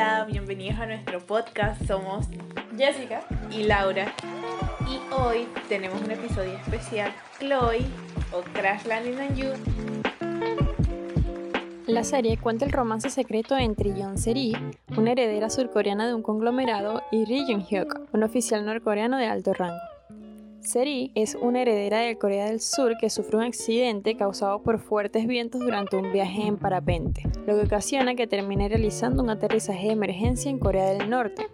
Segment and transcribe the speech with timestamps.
[0.00, 1.84] Hola, bienvenidos a nuestro podcast.
[1.86, 2.26] Somos
[2.74, 4.14] Jessica y Laura.
[4.88, 7.84] Y hoy tenemos un episodio especial, Chloe
[8.32, 9.48] o Crash Landing on You.
[11.86, 14.56] La serie cuenta el romance secreto entre Yeon Seri,
[14.96, 19.89] una heredera surcoreana de un conglomerado, y Ri Hyuk, un oficial norcoreano de alto rango.
[20.62, 25.26] Seri es una heredera de Corea del Sur que sufre un accidente causado por fuertes
[25.26, 29.92] vientos durante un viaje en parapente, lo que ocasiona que termine realizando un aterrizaje de
[29.92, 31.46] emergencia en Corea del Norte.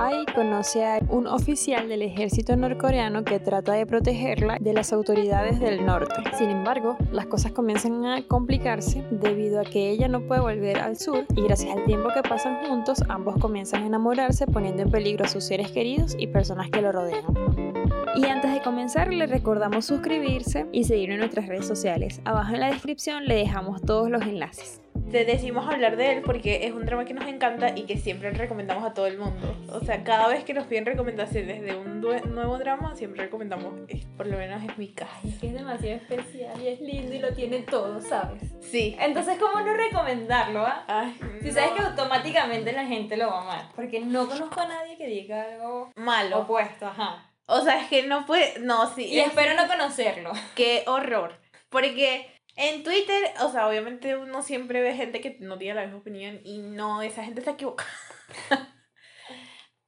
[0.00, 5.58] Ahí conoce a un oficial del ejército norcoreano que trata de protegerla de las autoridades
[5.58, 6.14] del norte.
[6.38, 10.96] Sin embargo, las cosas comienzan a complicarse debido a que ella no puede volver al
[10.96, 15.24] sur y gracias al tiempo que pasan juntos, ambos comienzan a enamorarse poniendo en peligro
[15.24, 17.77] a sus seres queridos y personas que lo rodean.
[18.18, 22.20] Y antes de comenzar, le recordamos suscribirse y seguir en nuestras redes sociales.
[22.24, 24.80] Abajo en la descripción le dejamos todos los enlaces.
[25.12, 28.30] Te decimos hablar de él porque es un drama que nos encanta y que siempre
[28.32, 29.56] recomendamos a todo el mundo.
[29.72, 33.72] O sea, cada vez que nos piden recomendaciones de un nuevo drama, siempre recomendamos.
[34.16, 35.12] Por lo menos es mi caso.
[35.26, 38.42] Es que es demasiado especial y es lindo y lo tiene todo, ¿sabes?
[38.60, 38.96] Sí.
[39.00, 40.84] Entonces, ¿cómo no recomendarlo, ah?
[40.88, 41.54] Ay, Si no.
[41.54, 43.64] sabes que automáticamente la gente lo va a amar.
[43.76, 46.40] Porque no conozco a nadie que diga algo Malo.
[46.40, 47.24] opuesto, ajá.
[47.50, 48.58] O sea, es que no puede.
[48.60, 49.06] No, sí.
[49.06, 50.32] Y es- espero no conocerlo.
[50.54, 51.40] Qué horror.
[51.70, 55.98] Porque en Twitter, o sea, obviamente uno siempre ve gente que no tiene la misma
[55.98, 57.88] opinión y no, esa gente está equivocada.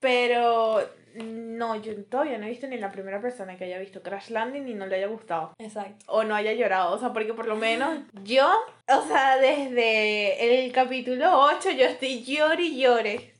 [0.01, 0.81] Pero
[1.17, 4.69] no, yo todavía no he visto ni la primera persona que haya visto Crash Landing
[4.69, 5.53] y no le haya gustado.
[5.59, 6.05] Exacto.
[6.09, 8.51] O no haya llorado, o sea, porque por lo menos yo,
[8.89, 13.35] o sea, desde el capítulo 8 yo estoy llore y llore.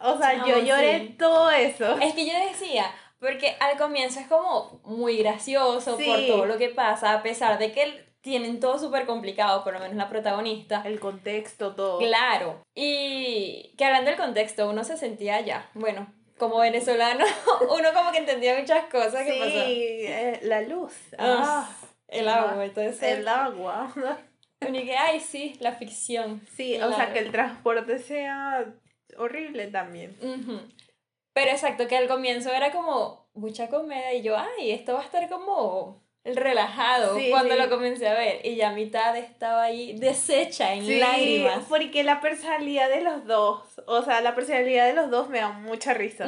[0.00, 1.14] O sea, yo lloré sí.
[1.18, 1.98] todo eso.
[2.00, 2.90] Es que yo decía,
[3.26, 6.04] porque al comienzo es como muy gracioso Sí.
[6.06, 9.78] por todo lo que pasa, a pesar de que tienen todo súper complicado, por lo
[9.80, 10.82] menos la protagonista.
[10.84, 11.98] El contexto, todo.
[11.98, 12.60] Claro.
[12.74, 17.24] Y que hablando del contexto, uno se sentía ya, bueno, como venezolano,
[17.70, 19.64] uno como que entendía muchas cosas que Sí, pasaban.
[19.68, 20.92] eh, la luz.
[21.18, 21.76] Ah, Ah,
[22.08, 23.02] el agua, entonces.
[23.02, 23.92] el agua.
[24.60, 26.40] Y que, ay, sí, la ficción.
[26.56, 28.64] Sí, o sea, que el transporte sea
[29.18, 30.16] horrible también.
[30.20, 30.60] Ujú.
[31.36, 35.04] Pero exacto, que al comienzo era como mucha comedia y yo, ay, esto va a
[35.04, 37.60] estar como relajado Sí, cuando sí.
[37.60, 38.40] lo comencé a ver.
[38.44, 41.64] Y ya mitad estaba ahí deshecha en Sí, lágrimas.
[41.68, 45.50] porque la personalidad de los dos, o sea, la personalidad de los dos me da
[45.52, 46.26] mucha risa.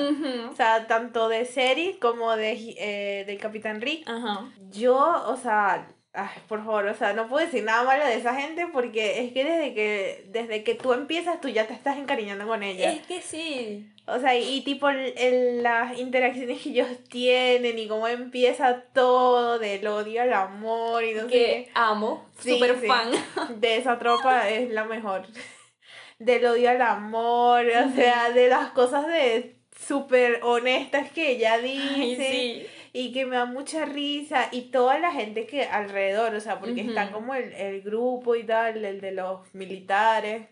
[0.52, 4.06] O sea, tanto de Seri como de, eh, del Capitán Rick.
[4.08, 4.52] Ajá.
[4.70, 8.34] Yo, o sea, ay, por favor, o sea, no puedo decir nada malo de esa
[8.34, 12.46] gente porque es que desde que desde que tú empiezas tú ya te estás encariñando
[12.46, 12.92] con ella.
[12.92, 13.88] Es que sí.
[14.06, 19.58] O sea, y, tipo el- el- las interacciones que ellos tienen y cómo empieza todo
[19.58, 22.86] del odio al amor y no sé Que amo, Sí, super sí.
[22.86, 23.10] fan.
[23.10, 23.18] qué.
[23.60, 25.26] De esa tropa es la mejor.
[26.18, 31.94] Del odio al amor, o sea, de las cosas de súper honestas que ella dice
[31.96, 32.66] Ay, sí.
[33.00, 36.80] Y que me da mucha risa y toda la gente que alrededor, o sea, porque
[36.80, 36.90] Ujú.
[36.90, 40.48] están como el, el grupo y tal, el de los militares,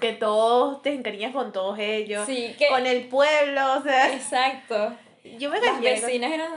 [0.00, 2.66] que todos te encariñas con todos ellos, Sí, que.
[2.66, 4.96] con el pueblo, o sea, Exacto.
[5.38, 6.50] yo me Las vecinas eran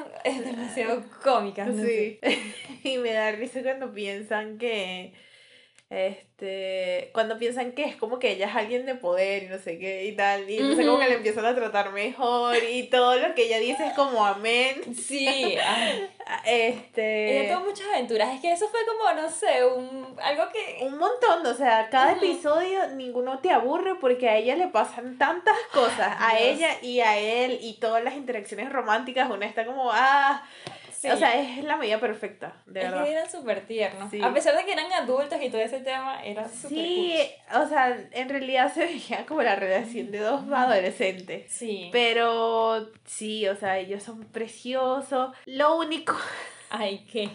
[0.44, 1.68] demasiado cómicas.
[1.68, 1.84] no.
[1.86, 2.20] Sí.
[2.84, 5.14] y me da risa cuando piensan que
[5.90, 9.78] este cuando piensan que es como que ella es alguien de poder y no sé
[9.78, 13.36] qué y tal y entonces como que le empiezan a tratar mejor y todo lo
[13.36, 15.28] que ella dice es como amén Sí,
[15.64, 16.10] ay.
[16.46, 18.34] este Ella tuvo muchas aventuras.
[18.34, 20.86] Es que eso fue como, no sé, un algo que.
[20.86, 25.58] un montón, o sea, cada episodio ninguno te aburre porque a ella le pasan tantas
[25.72, 26.42] cosas, a Dios.
[26.42, 30.44] ella y a él y todas las interacciones románticas, una está como, ah,
[31.06, 31.12] Sí.
[31.12, 33.04] o sea, es la medida perfecta, de es verdad.
[33.06, 34.10] que eran súper tiernos.
[34.12, 34.22] Sí.
[34.22, 37.16] A pesar de que eran adultos y todo ese tema, era súper Sí,
[37.54, 41.44] o sea, en realidad se veía como la relación de dos adolescentes.
[41.44, 41.50] cool.
[41.50, 41.90] Sí.
[41.92, 45.36] Pero sí, o sea, ellos son preciosos.
[45.46, 46.16] Lo único,
[46.70, 47.30] Ay, ¿qué?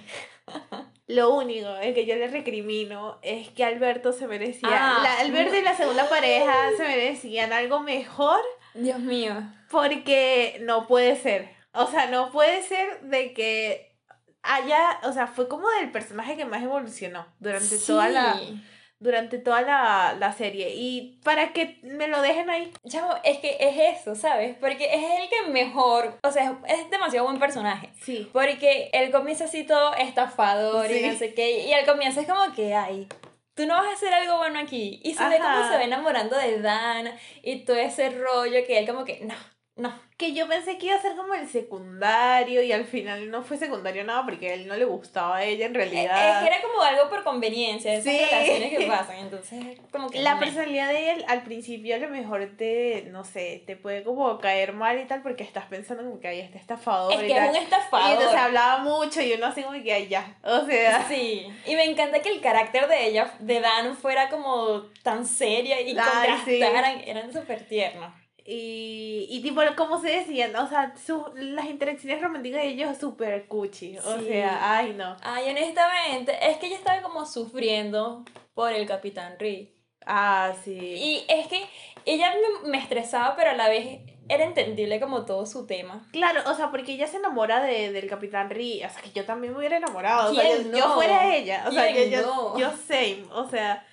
[1.06, 4.68] lo único es que yo le recrimino es que Alberto se merecía.
[4.72, 5.00] Ah.
[5.02, 8.40] la, Alberto y la segunda pareja se merecían algo mejor
[8.74, 9.34] Dios mío.
[9.70, 11.59] porque no puede ser.
[11.72, 13.96] O sea, no puede ser de que
[14.42, 18.60] haya, o sea, fue como del personaje que más evolucionó durante toda la Sí.
[18.98, 22.70] durante toda la, la serie y para que me lo dejen ahí.
[22.88, 24.56] Chamo, es que es eso, ¿sabes?
[24.60, 27.90] Porque es el que mejor, o sea, es demasiado buen personaje.
[28.02, 28.28] Sí.
[28.32, 30.98] Porque él comienza así todo estafador Sí.
[31.02, 31.66] y no sé qué.
[31.66, 33.06] Y al comienzo es como que, ay,
[33.54, 35.00] tú no vas a hacer algo bueno aquí.
[35.02, 35.54] Y se ve Ajá.
[35.54, 37.10] como se va enamorando de Dan
[37.42, 39.34] y todo ese rollo que él como que, no,
[39.76, 43.42] no, que yo pensé que iba a ser como el secundario y al final no
[43.42, 46.36] fue secundario nada porque a él no le gustaba a ella en realidad.
[46.36, 50.20] Es que era como algo por conveniencia, esas relaciones que pasan, entonces como que...
[50.20, 54.38] La personalidad de él al principio a lo mejor te, no sé, te puede como
[54.40, 57.14] caer mal y tal porque estás pensando como que ahí está estafador.
[57.14, 58.10] Es que es un estafador.
[58.10, 61.08] Y entonces hablaba mucho y uno así como que ya, o sea...
[61.08, 65.80] Sí, y me encanta que el carácter de ella, de Dan, fuera como tan seria
[65.80, 68.19] y contrastaran, eran súper tiernos.
[68.52, 73.46] Y, y tipo, como se decían, o sea, su, las interacciones románticas de ellos súper
[73.46, 73.96] cuchi.
[73.98, 75.16] O sea, ay no.
[75.22, 79.68] Ay, honestamente, es que ella estaba como sufriendo por el Capitán Reed.
[80.04, 80.76] Ah, sí.
[80.76, 81.64] Y es que
[82.04, 86.08] ella me, estresaba, pero a la vez era entendible como todo su tema.
[86.10, 88.84] Claro, o sea, porque ella se enamora de, del Capitán Reed.
[88.84, 90.32] O sea, que yo también me hubiera enamorado.
[90.32, 91.66] O sea, yo, fuera ella.
[91.68, 93.26] O sea, que yo, yo same.
[93.30, 93.86] O sea,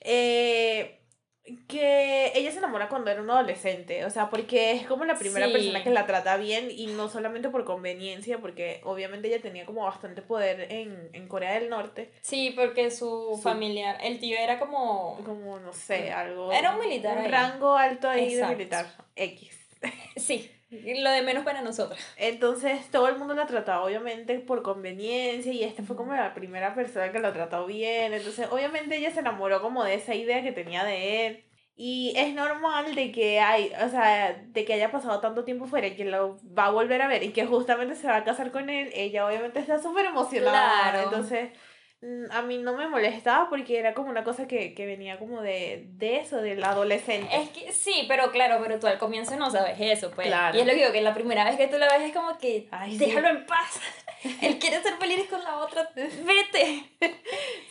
[0.00, 0.98] eh
[1.68, 5.46] que ella se enamora cuando era un adolescente, o sea, porque es como la primera
[5.48, 9.84] persona que la trata bien y no solamente por conveniencia, porque obviamente ella tenía como
[9.84, 12.10] bastante poder en, en Corea del Norte.
[12.22, 15.20] Sí, porque su, familiar, el tío era como...
[15.24, 16.50] Como, no sé, algo...
[16.50, 17.18] Era un militar.
[17.18, 19.50] Un rango alto ahí de militar, X.
[20.16, 20.50] Sí,
[21.02, 21.98] lo de menos para nosotros.
[22.16, 26.74] Entonces todo el mundo la trataba obviamente por conveniencia y esta fue como la primera
[26.74, 28.12] persona que lo trató bien.
[28.12, 31.44] Entonces obviamente ella se enamoró como de esa idea que tenía de él.
[31.76, 35.88] Y es normal de que hay, o sea, de que haya pasado tanto tiempo fuera
[35.88, 38.52] y que lo va a volver a ver y que justamente se va a casar
[38.52, 38.90] con él.
[38.94, 40.92] Ella obviamente está súper emocionada.
[40.92, 41.02] Claro.
[41.02, 41.50] Entonces
[42.30, 45.86] a mí no me molestaba porque era como una cosa que, que venía como de,
[45.96, 47.28] de eso, del adolescente.
[47.34, 50.28] Es que sí, pero claro, pero tú al comienzo no sabes eso, pues.
[50.28, 52.36] Y es lo que digo, que la primera vez que tú la ves es como
[52.38, 53.80] que, Ay, déjalo en paz.
[54.42, 56.90] Él quiere ser feliz con la otra, vete.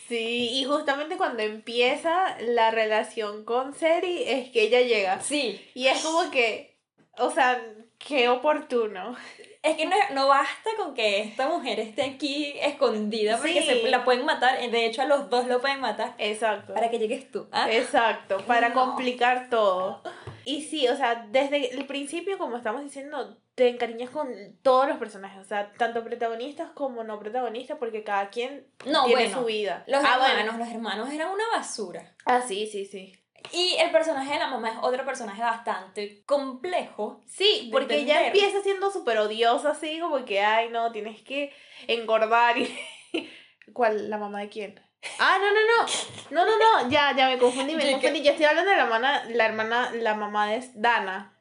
[0.07, 5.21] Sí, y justamente cuando empieza la relación con Seri es que ella llega.
[5.21, 5.65] Sí.
[5.73, 6.72] Y es como que,
[7.17, 7.61] o sea,
[7.97, 9.15] qué oportuno.
[9.61, 14.03] Es que no, no, basta con que esta mujer esté aquí escondida porque se la
[14.03, 14.59] pueden matar.
[14.59, 16.15] De hecho, a los dos lo pueden matar.
[16.17, 16.73] Exacto.
[16.73, 17.47] Para que llegues tú.
[17.51, 17.71] ¿ah?
[17.71, 20.01] Exacto, para complicar todo.
[20.43, 24.27] Y sí, o sea, desde el principio, como estamos diciendo, te encariñas con
[24.61, 28.67] todos los personajes, o sea, tanto protagonistas como no protagonistas, porque cada quien
[29.05, 29.83] tiene su vida.
[29.87, 32.13] Los ah, hermanos, los hermanos eran una basura.
[32.25, 33.13] Ah, sí, sí, sí.
[33.51, 37.21] Y el personaje de la mamá es otro personaje bastante complejo.
[37.27, 41.53] Sí, porque ella empieza siendo súper odiosa, así como que, ay, no, tienes que
[41.87, 42.79] engordar y...
[43.73, 44.09] ¿Cuál?
[44.09, 44.81] ¿La mamá de quién?
[45.19, 46.45] Ah, no, no, no.
[46.45, 46.89] No, no, no.
[46.89, 48.21] Ya, ya me confundí, me confundí.
[48.21, 51.32] Yo estoy hablando de la hermana, la hermana, la mamá de Dana.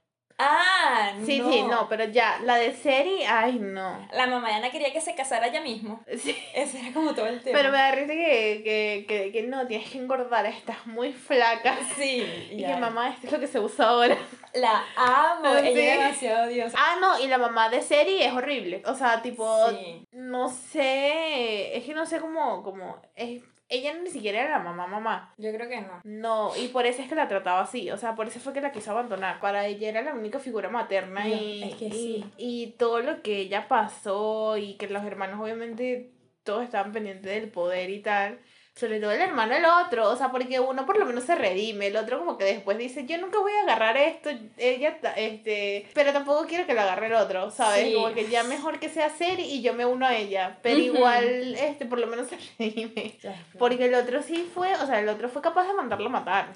[0.44, 4.08] Ah, sí, sí, no, pero ya, la de Seri, ay, no.
[4.12, 6.00] La mamá de Ana quería que se casara ella mismo.
[6.22, 6.36] Sí.
[6.54, 7.58] Ese era como todo el tema.
[7.58, 11.76] Pero me da risa que, que, que, que no, tienes que engordar, estás muy flaca.
[11.96, 12.48] Sí.
[12.50, 14.16] Y que mamá, esto es lo que se usa ahora.
[14.54, 16.76] La amo, ella es demasiado diosa.
[16.78, 18.82] Ah, no, y la mamá de Seri es horrible.
[18.86, 19.66] O sea, tipo,
[20.12, 23.42] no sé, es que no sé cómo, cómo, es
[23.72, 25.34] ella ni siquiera era la mamá mamá.
[25.38, 26.00] Yo creo que no.
[26.04, 28.60] No, y por eso es que la trataba así, o sea, por eso fue que
[28.60, 29.40] la quiso abandonar.
[29.40, 32.24] Para ella era la única figura materna y, es que sí.
[32.36, 37.32] y, y todo lo que ella pasó y que los hermanos obviamente todos estaban pendientes
[37.32, 38.40] del poder y tal
[38.74, 41.88] sobre todo el hermano del otro, o sea, porque uno por lo menos se redime,
[41.88, 46.12] el otro como que después dice, yo nunca voy a agarrar esto, ella, este, pero
[46.12, 47.94] tampoco quiero que lo agarre el otro, ¿sabes?
[47.94, 51.54] Como que ya mejor que sea ser y yo me uno a ella, pero igual,
[51.54, 53.18] este, por lo menos se redime,
[53.58, 56.52] porque el otro sí fue, o sea, el otro fue capaz de mandarlo a matar.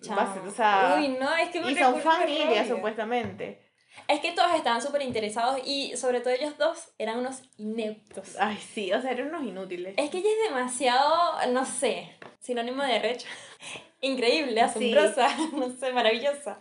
[0.00, 3.69] O sea, Uy, no, es que y son familias supuestamente.
[4.08, 8.36] Es que todos estaban súper interesados y sobre todo ellos dos eran unos ineptos.
[8.38, 9.94] Ay, sí, o sea, eran unos inútiles.
[9.96, 13.28] Es que ella es demasiado, no sé, sinónimo de recha.
[14.00, 16.58] Increíble, asombrosa, no sé, maravillosa.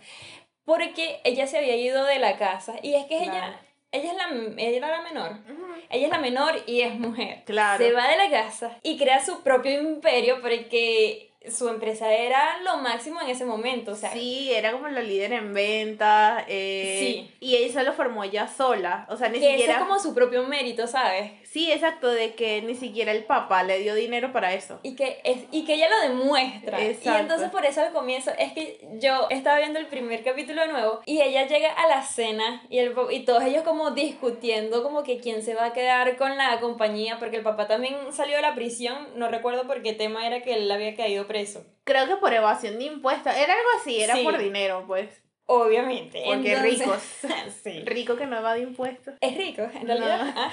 [0.65, 3.60] Porque ella se había ido de la casa y es que ella,
[3.91, 4.27] ella, es la,
[4.58, 5.38] ella era la menor.
[5.89, 7.43] Ella es la menor y es mujer.
[7.46, 7.84] Claro.
[7.84, 12.77] Se va de la casa y crea su propio imperio porque su empresa era lo
[12.77, 14.12] máximo en ese momento, o sea.
[14.12, 16.43] Sí, era como la líder en ventas.
[16.48, 17.36] Eh, sí.
[17.39, 19.74] Y ella lo formó ella sola, o sea, ni que siquiera...
[19.74, 21.31] es como su propio mérito, ¿sabes?
[21.51, 24.79] Sí, exacto, de que ni siquiera el papá le dio dinero para eso.
[24.84, 26.79] Y que, es, y que ella lo demuestra.
[26.79, 27.10] Exacto.
[27.10, 30.68] Y entonces por eso al comienzo, es que yo estaba viendo el primer capítulo de
[30.68, 35.01] nuevo y ella llega a la cena y, el, y todos ellos como discutiendo como
[35.01, 38.44] que quién se va a quedar con la compañía, porque el papá también salió de
[38.44, 41.65] la prisión, no recuerdo por qué tema era que él había caído preso.
[41.84, 45.24] Creo que por evasión de impuestos, era algo así, era por dinero, pues.
[45.51, 46.22] Obviamente.
[46.25, 47.01] Porque ricos.
[47.63, 47.82] sí.
[47.84, 49.15] Rico que no evade impuestos.
[49.20, 50.32] Es rico, en realidad.
[50.36, 50.51] Ah.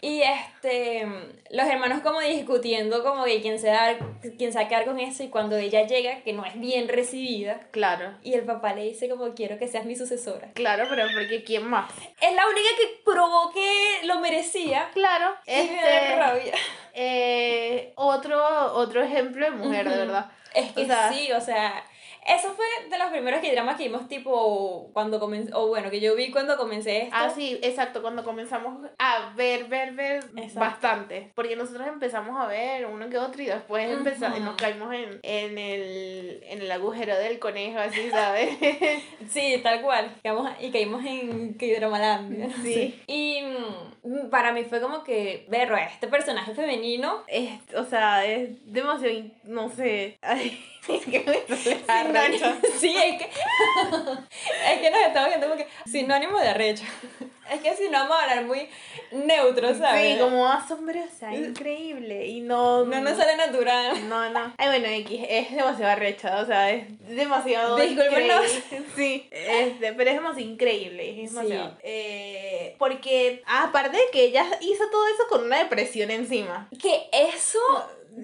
[0.00, 1.06] Y este,
[1.50, 3.96] los hermanos como discutiendo como que quién se, da,
[4.36, 6.88] quién se va a quedar con eso y cuando ella llega, que no es bien
[6.88, 7.60] recibida.
[7.70, 8.14] Claro.
[8.24, 10.50] Y el papá le dice como quiero que seas mi sucesora.
[10.54, 11.88] Claro, pero porque ¿quién más?
[12.20, 14.90] Es la única que probó que lo merecía.
[14.92, 15.34] Claro.
[15.46, 16.54] Y me da Este, rabia.
[16.94, 20.30] eh, otro, otro ejemplo de mujer, de verdad.
[20.52, 21.84] Es que O sea- sí, o sea,
[22.28, 26.00] eso fue de los primeros que dramas que vimos tipo cuando comencé, o bueno, que
[26.00, 27.14] yo vi cuando comencé esto.
[27.16, 30.60] Ah, sí, exacto, cuando comenzamos a ver, ver, ver Exacto.
[30.60, 31.30] bastante.
[31.34, 34.46] Porque nosotros empezamos a ver uno que otro y después empezamos, Ujú.
[34.46, 38.56] nos caímos en, en, el, en el agujero del conejo, así, ¿sabes?
[39.28, 40.14] Sí, tal cual.
[40.22, 42.48] Quedamos- y caímos en K-Dramalandia.
[42.62, 43.00] Sí.
[43.06, 43.40] Y
[44.04, 47.22] mm, para mí fue como que, berro, este personaje femenino.
[47.26, 50.18] es, o sea, es demasiado, no sé.
[50.22, 50.58] Ay,
[52.12, 52.56] racha.
[52.78, 53.24] Sí, es que.
[54.72, 56.84] es que nos estamos viendo como que sinónimo de arrecho.
[57.50, 58.68] Es que si no vamos a hablar muy
[59.12, 60.14] neutro, ¿sabes?
[60.14, 62.26] Sí, como asombrosa, increíble.
[62.26, 62.84] Y no.
[62.84, 64.08] No nos sale natural.
[64.08, 64.52] No, no.
[64.58, 68.52] Ay, bueno, X, es demasiado arrecha, o sea, es demasiado Discúlpenos.
[68.52, 68.86] increíble.
[68.96, 71.70] Sí, este, pero es demasiado increíble, es demasiado.
[71.70, 71.76] Sí.
[71.84, 76.68] Eh, porque, aparte de que ella hizo todo eso con una depresión encima.
[76.82, 77.60] Que eso,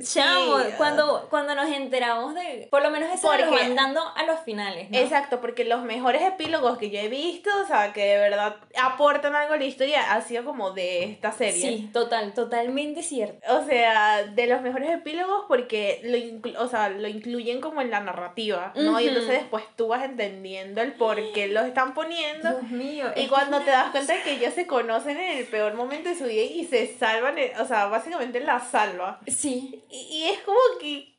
[0.00, 2.68] chamo, Sí, cuando, cuando nos enteramos de.
[2.70, 4.98] Por lo menos eso nos Porque- van dando a los finales, ¿no?
[4.98, 9.34] Exacto, porque los mejores epílogos que yo he visto, o sea, que de verdad aportan
[9.34, 11.60] algo a la historia, ha sido como de esta serie.
[11.60, 13.38] Sí, total, totalmente cierto.
[13.54, 17.90] O sea, de los mejores epílogos porque lo, inclu- o sea, lo incluyen como en
[17.90, 18.98] la narrativa, ¿no?
[19.00, 22.50] Y entonces después tú vas entendiendo el por qué los están poniendo.
[22.50, 23.06] Dios mío.
[23.16, 26.14] Y cuando te das cuenta de que ellos se conocen en el peor momento de
[26.16, 29.20] su vida y se salvan, eh, o sea, básicamente la salva.
[29.26, 29.81] Sí.
[29.90, 31.11] Y, y es como que...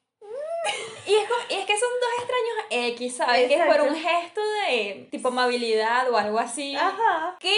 [1.05, 3.47] Y es, como- y es que son dos extraños X, ¿sabes?
[3.49, 6.73] Que es por un gesto de tipo amabilidad o algo así.
[6.77, 7.35] Ajá.
[7.41, 7.53] Que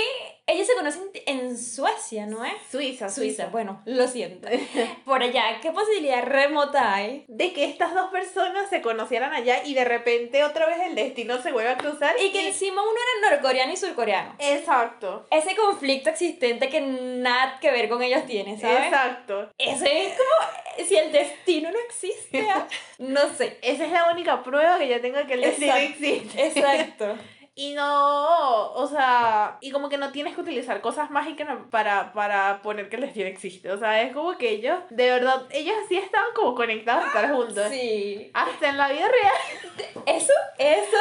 [0.47, 2.53] ellos se conocen en Suecia, ¿no es?
[2.71, 3.45] Suiza, Suiza, Suiza.
[3.47, 4.47] bueno, lo siento.
[5.05, 7.23] Por allá, ¿qué posibilidad remota hay?
[7.27, 11.39] De que estas dos personas se conocieran allá y de repente otra vez el destino
[11.41, 12.15] se vuelve a cruzar.
[12.19, 14.35] Y que encima uno era norcoreano y surcoreano.
[14.39, 15.27] Exacto.
[15.29, 18.85] Ese conflicto existente que nada que ver con ellos tiene, ¿sabes?
[18.85, 19.51] Exacto.
[19.59, 22.47] Ese es como si el destino no existe.
[22.97, 23.59] No sé.
[23.61, 26.47] Esa es la única prueba que yo tengo de que el destino existe.
[26.47, 27.15] Exacto.
[27.57, 32.61] Y no, o sea, y como que no tienes que utilizar cosas mágicas para, para
[32.61, 33.71] poner que el destino existe.
[33.71, 37.31] O sea, es como que ellos, de verdad, ellos sí estaban como conectados a estar
[37.31, 37.69] juntos.
[37.69, 38.29] Sí.
[38.33, 39.95] Hasta en la vida real.
[40.05, 40.97] Eso, eso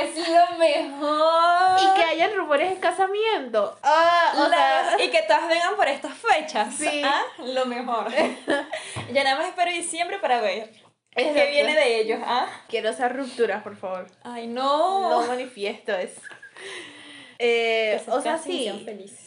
[0.00, 1.80] es lo mejor.
[1.80, 3.78] Y que hayan rumores de casamiento.
[3.84, 6.74] Ah, o sea, y que todas vengan por estas fechas.
[6.74, 7.02] Sí.
[7.04, 7.22] ¿ah?
[7.38, 8.08] Lo mejor.
[9.12, 10.70] ya nada más espero diciembre para ver.
[11.18, 12.46] Es que viene de ellos, ¿ah?
[12.68, 14.06] quiero hacer rupturas, por favor.
[14.22, 15.10] Ay, no.
[15.10, 16.20] No manifiesto eso.
[17.38, 18.82] Eh, o sea, sí.
[18.84, 19.24] felices.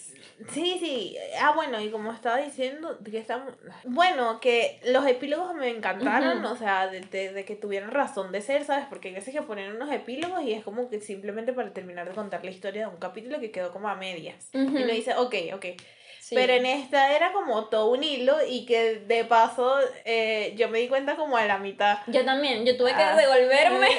[0.51, 1.17] Sí, sí.
[1.39, 3.53] Ah, bueno, y como estaba diciendo, que estamos...
[3.83, 6.53] Bueno, que los epílogos me encantaron, Ujú.
[6.53, 8.85] o sea, de, de- de que tuvieran razón de ser, ¿sabes?
[8.89, 12.15] Porque hay veces que ponen unos epílogos y es como que simplemente para terminar de
[12.15, 14.49] contar la historia de un capítulo que quedó como a medias.
[14.55, 14.79] Ujú.
[14.79, 15.65] Y uno dice, ok, ok.
[16.31, 16.35] Sí.
[16.37, 20.79] Pero en esta era como todo un hilo y que de paso eh, yo me
[20.79, 21.97] di cuenta como a la mitad.
[22.07, 23.17] Yo también, yo tuve que Ah.
[23.17, 23.89] devolverme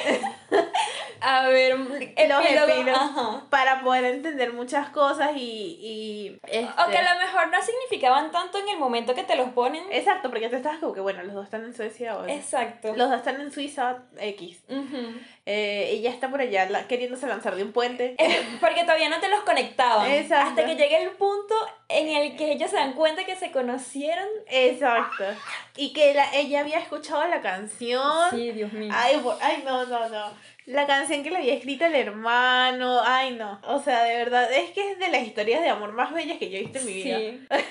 [1.21, 1.77] a ver
[2.17, 2.95] Los.
[2.95, 3.45] Ajá.
[3.51, 5.77] Para poder entender muchas cosas y...
[5.79, 9.35] y este, O que a lo mejor no significaban tanto en el momento que te
[9.35, 9.83] los ponen.
[9.91, 12.25] Exacto, porque tú estás como que, bueno, los dos están en Suecia o...
[12.27, 12.95] Exacto.
[12.95, 14.63] Los dos están en Suiza X.
[14.67, 15.19] Ujú.
[15.45, 18.15] Eh, ella está por allá la- queriéndose lanzar de un puente.
[18.17, 20.09] Es Porque todavía no te los conectaban.
[20.09, 20.49] Exacto.
[20.51, 21.53] Hasta que llegue el punto
[21.89, 24.25] en el que ellos se dan cuenta que se conocieron.
[24.47, 25.25] Exacto.
[25.75, 28.29] Y que la- ella había escuchado la canción.
[28.31, 28.89] Sí, Dios mío.
[28.95, 30.31] Ay, ay, no, no, no.
[30.65, 33.01] La canción que le había escrito el hermano.
[33.03, 33.59] Ay, no.
[33.67, 36.49] O sea, de verdad, es que es de las historias de amor más bellas que
[36.49, 37.17] yo he visto en mi vida.
[37.17, 37.41] Sí.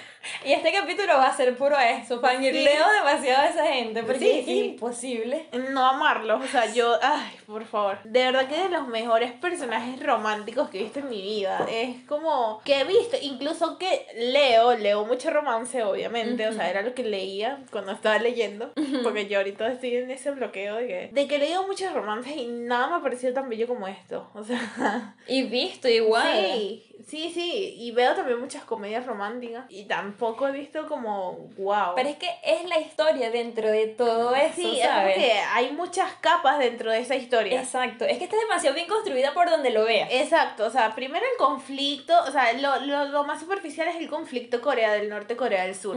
[0.45, 2.21] Y este capítulo va a ser puro eso.
[2.21, 4.05] Fangirleo demasiado a esa gente.
[4.05, 4.59] Porque Sí, es sí.
[4.67, 5.47] imposible.
[5.73, 7.99] No amarlos, o sea, yo, ay, por favor.
[8.05, 11.67] De verdad que de los mejores personajes románticos que he visto en mi vida.
[11.69, 16.47] Es como que he visto, incluso que leo, leo mucho romance, obviamente.
[16.47, 18.73] O sea, era lo que leía cuando estaba leyendo.
[19.03, 22.47] Porque yo ahorita estoy en ese bloqueo de que, de que leo muchos romances y
[22.47, 24.29] nada me ha parecido tan bello como esto.
[24.35, 26.33] O sea, Y visto igual.
[26.33, 27.75] sí, sí, sí.
[27.79, 31.95] Y veo también muchas comedias románticas y tampoco he visto como, wow.
[31.97, 35.17] Pero es que es la historia dentro de todo eso, Sí, es ¿sabes?
[35.17, 37.61] que hay muchas capas dentro de esa historia.
[37.61, 38.05] Exacto.
[38.05, 40.09] Es que está demasiado bien construida por donde lo veas.
[40.13, 44.09] Exacto, o sea, primero el conflicto, o sea, lo, lo, lo más superficial es el
[44.09, 45.97] conflicto Corea del Norte, Corea del Sur.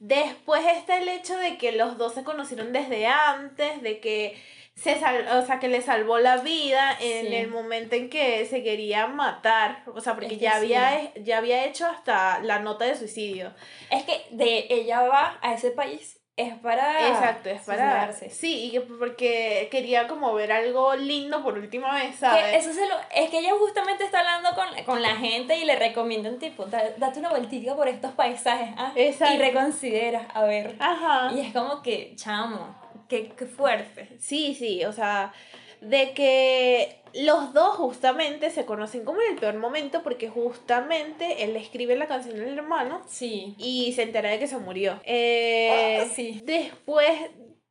[0.00, 4.36] Después está el hecho de que los dos se conocieron desde antes, de que
[4.74, 7.34] se sal, o sea, que le salvó la vida en Sí.
[7.36, 10.56] el momento en que se quería matar, o sea, porque Es que ya sí.
[10.74, 13.52] había ya había hecho hasta la nota de suicidio.
[13.90, 18.30] Es que de ella va a ese país es para Exacto, es para suicidarse.
[18.30, 22.56] Sí, y que porque quería como ver algo lindo por última vez, Que ¿sabes?
[22.66, 25.76] eso se lo, es que ella justamente está hablando con, con la gente y le
[25.76, 28.90] recomiendan tipo, "Da- date una vueltita por estos paisajes, ¿ah?
[28.96, 29.34] Exacto.
[29.34, 30.74] Y reconsidera, a ver.
[30.80, 31.30] Ajá.
[31.32, 32.74] Y es como que, chamo,
[33.08, 34.08] qué, qué fuerte.
[34.18, 35.32] Sí, sí, o sea,
[35.80, 41.52] de que los dos justamente se conocen como en el peor momento porque justamente él
[41.54, 43.54] le escribe la canción al hermano Sí.
[43.58, 45.00] y se entera de que se murió.
[45.04, 46.40] Eh, Ah, sí.
[46.44, 47.08] Después,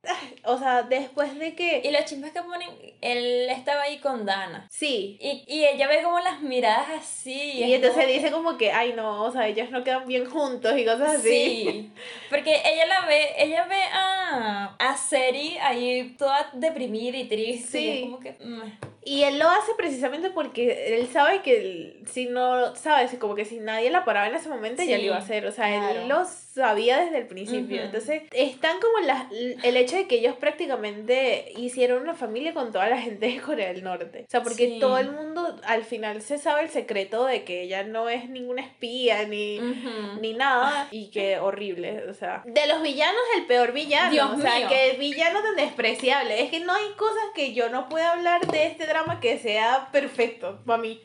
[0.46, 1.90] o sea, después de Y que...
[1.92, 2.70] los chismes que ponen,
[3.02, 4.68] él estaba ahí con Dana.
[4.70, 5.18] Sí.
[5.22, 7.32] Y, y ella ve como las miradas así.
[7.54, 10.26] Y, es entonces como- dice como que, ay no, o sea, ellos no quedan bien
[10.30, 11.30] juntos y cosas así.
[11.30, 11.92] Sí,
[12.30, 17.80] porque ella la ve, ella ve a, a Seri ahí toda deprimida y triste.
[17.80, 17.98] Y Sí.
[18.00, 18.32] es como que.
[18.44, 18.62] mm,
[19.06, 23.46] Y él lo hace precisamente porque él sabe que el- si no, sabes, como que
[23.46, 25.46] si nadie la paraba en ese momento, ella lo Sí, iba a hacer.
[25.46, 26.02] O sea, claro.
[26.02, 27.78] él lo sabía desde el principio.
[27.78, 27.86] Ujú.
[27.86, 32.88] Entonces, están como las, el hecho de que ellos prácticamente hicieron una familia con toda
[32.90, 34.26] la gente de Corea del Norte.
[34.28, 34.80] O sea, porque Sí.
[34.80, 38.62] todo el mundo al final se sabe el secreto de que ella no es ninguna
[38.62, 39.60] espía ni...
[39.60, 40.20] ujú.
[40.22, 42.44] Ni nada, y que horrible, o sea.
[42.46, 44.12] De los villanos, el peor villano.
[44.12, 44.68] Dios o sea, mío.
[44.70, 46.42] que villano tan despreciable.
[46.44, 49.90] Es que no hay cosas que yo no pueda hablar de este drama que sea
[49.92, 51.02] perfecto para mí.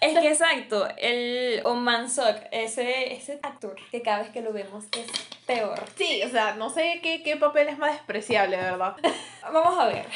[0.00, 4.52] Es que exacto, el Oh Man Sok, ese, ese actor que cada vez que lo
[4.52, 5.06] vemos es
[5.44, 5.80] peor.
[5.96, 8.96] Sí, o sea, no sé qué, qué papel es más despreciable, de verdad.
[9.42, 10.06] Vamos a ver.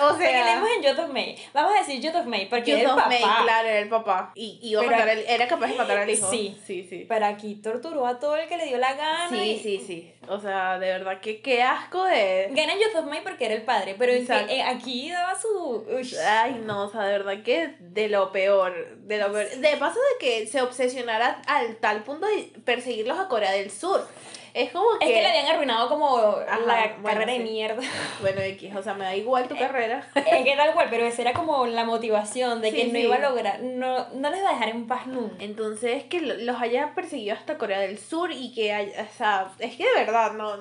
[0.00, 1.36] O sea, leemos en of May.
[1.52, 3.06] Vamos a decir of May, porque es el papá.
[3.08, 4.32] May, claro, era el papá.
[4.34, 6.30] Y, y iba a matar al- era capaz de matar al hijo.
[6.30, 6.56] Sí.
[6.66, 7.06] sí, sí.
[7.08, 9.28] Pero aquí torturó a todo el que le dio la gana.
[9.28, 10.12] Sí, y- sí, sí.
[10.28, 12.48] O sea, de verdad, que qué asco de...
[12.52, 15.84] Gana en Youth of May porque era el padre, pero eh, aquí daba su...
[15.98, 16.14] ush.
[16.18, 19.48] Ay, no, o sea, de verdad que de lo peor, de lo peor.
[19.56, 24.06] De paso de que se obsesionara al tal punto de perseguirlos a Corea del Sur.
[24.54, 25.06] Es como que...
[25.06, 27.38] Es que le habían arruinado como Ajá, la bueno, carrera sí.
[27.38, 27.82] de mierda.
[28.20, 30.06] Bueno, X, o sea, me da igual tu carrera.
[30.14, 33.04] es que tal cual, pero esa era como la motivación de que Sí, no sí.
[33.04, 35.36] iba a lograr, no, no les va a dejar en paz nunca.
[35.44, 39.52] Entonces, que lo- los haya perseguido hasta Corea del Sur y que haya, o sea,
[39.58, 40.52] es que de verdad, no,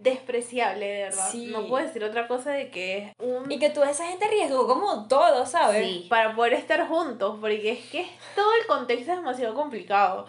[0.00, 1.28] despreciable, de verdad.
[1.32, 1.46] Sí.
[1.46, 3.50] No puedo decir otra cosa de que es un...
[3.50, 5.84] Y que toda esa gente arriesgó como todo, ¿sabes?
[5.84, 10.26] Sí, para poder estar juntos, porque es que todo el contexto es demasiado complicado.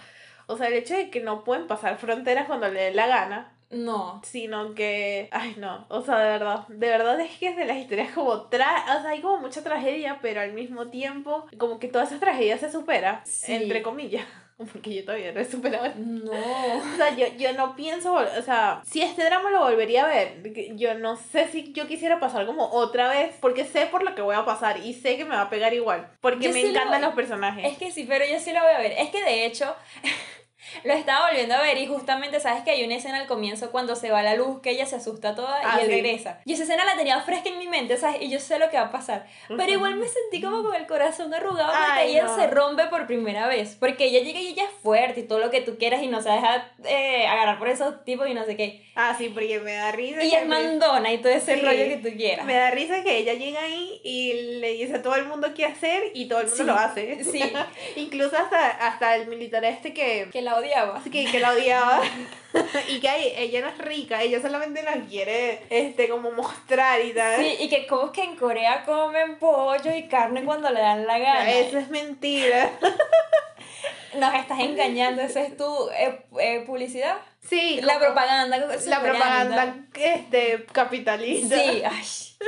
[0.48, 3.54] O sea, el hecho de que no pueden pasar fronteras cuando le dé la gana,
[3.70, 4.22] No.
[4.24, 7.78] sino que, ay no, o sea, de verdad, de verdad es que es de las
[7.78, 11.88] historias como, tra o sea, hay como mucha tragedia, pero al mismo tiempo, como que
[11.90, 13.54] toda esa tragedia se supera, Sí.
[13.54, 14.26] entre comillas,
[14.72, 15.92] porque yo todavía no he superado.
[15.98, 16.32] No.
[16.32, 20.42] O sea, yo, yo no pienso, o sea, si este drama lo volvería a ver,
[20.78, 24.22] yo no sé si yo quisiera pasar como otra vez, porque sé por lo que
[24.22, 26.64] voy a pasar y sé que me va a pegar igual, porque Yo me sí
[26.64, 27.66] lo- encantan los personajes.
[27.70, 28.94] Es que sí, pero yo sí lo voy a ver.
[28.94, 29.76] Es que de hecho,
[30.84, 33.96] lo estaba volviendo a ver y justamente, ¿sabes que hay una escena al comienzo cuando
[33.96, 35.92] se va la luz, que ella se asusta toda Ah, y él sí.
[35.94, 36.40] regresa?
[36.46, 38.22] Y esa escena la tenía fresca en mi mente, ¿sabes?
[38.22, 39.26] Y yo sé lo que va a pasar.
[39.48, 42.36] Pero igual me sentí como con el corazón arrugado porque Ay, ella no.
[42.36, 43.76] se rompe por primera vez.
[43.80, 46.22] Porque ella llega y ella es fuerte y todo lo que tú quieras y no
[46.22, 48.86] se deja eh, agarrar por esos tipos y no sé qué.
[48.96, 50.24] Ah, sí, porque me da risa.
[50.24, 51.62] Y es me- mandona y todo ese Sí.
[51.62, 52.46] rollo que tú quieras.
[52.46, 55.66] Me da risa que ella llega ahí y le dice a todo el mundo qué
[55.66, 57.24] hacer y todo el mundo Sí, lo hace.
[57.24, 57.42] sí.
[57.96, 61.02] Incluso hasta, hasta el militar este que, Que la odiaba.
[61.04, 62.02] que, que la odiaba.
[62.90, 67.14] y que ay, ella no es rica, ella solamente la quiere este, como mostrar y
[67.14, 67.40] tal.
[67.40, 71.06] Sí, y que como es que en Corea comen pollo y carne cuando le dan
[71.06, 71.52] la gana.
[71.52, 72.72] Eso es mentira.
[74.16, 77.18] Nos estás engañando, esa es tu eh, eh, publicidad.
[77.48, 78.58] Sí, La propaganda.
[78.58, 81.56] la propaganda este, capitalista.
[81.56, 81.66] tal.
[81.66, 82.48] Sí, ay,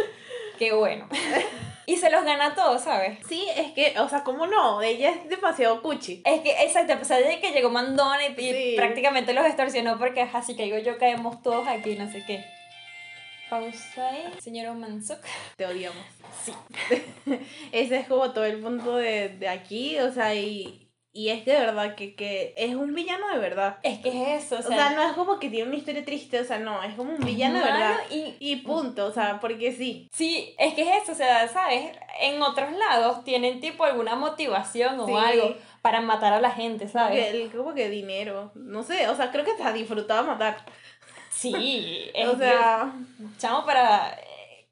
[0.58, 1.08] qué bueno.
[1.90, 3.18] Y se los gana todos, ¿sabes?
[3.28, 4.80] Sí, es que, o sea, ¿cómo no?
[4.80, 6.22] Ella es demasiado cuchi.
[6.24, 8.74] Es que, exacto, a pesar de que llegó Mandona y, Sí.
[8.78, 12.46] prácticamente los extorsionó porque es así que digo yo caemos todos aquí, no sé qué.
[13.50, 15.18] Pausa ahí, señor Mansok.
[15.56, 16.06] Te odiamos.
[16.46, 16.54] Sí.
[17.72, 21.52] Ese es como todo el punto de, de aquí, o sea, y, y es que
[21.54, 23.78] de verdad que, que es un villano de verdad.
[23.84, 26.06] Es que es eso, o O sea, sea, no es como que tiene una historia
[26.06, 27.98] triste, o sea, no, es como un villano de verdad.
[28.12, 30.08] y Y punto, o sea, porque sí.
[30.14, 31.92] Sí, es que es eso, o sea, ¿sabes?
[32.22, 35.14] En otros lados tienen tipo alguna motivación o Sí.
[35.16, 37.34] algo para matar a la gente, Que ¿sabes?
[37.34, 40.58] el- como que dinero, no sé, o sea, creo que hasta disfrutaba matar.
[41.32, 44.16] Sí, es O sea, que, chamo, para...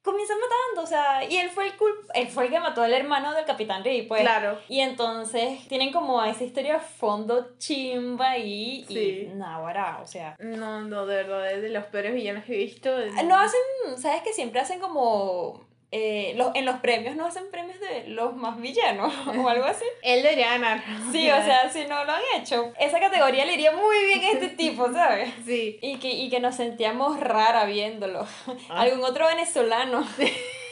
[0.07, 2.93] comienza matando, o sea, y él fue el culp él fue el que mató al
[2.93, 4.21] hermano del Capitán Rey, pues.
[4.21, 4.57] Claro.
[4.67, 9.27] Y entonces tienen como esa historia de fondo chimba y, Sí.
[9.31, 10.35] y náguara, o sea.
[10.39, 12.89] No, no, de verdad, es de los peores villanos que he visto.
[13.25, 13.59] No hacen,
[13.97, 18.35] sabes que siempre hacen como eh, los, en los premios no hacen premios de los
[18.35, 19.85] más villanos o algo así.
[20.01, 20.83] Él debería ganar.
[21.11, 24.31] Sí, o sea, si no lo han hecho, esa categoría le iría muy bien a
[24.31, 25.29] este tipo, ¿sabes?
[25.45, 25.79] Sí.
[25.81, 28.27] Y que, y que nos sentíamos rara viéndolo.
[28.69, 28.81] Ah.
[28.81, 30.05] Algún otro venezolano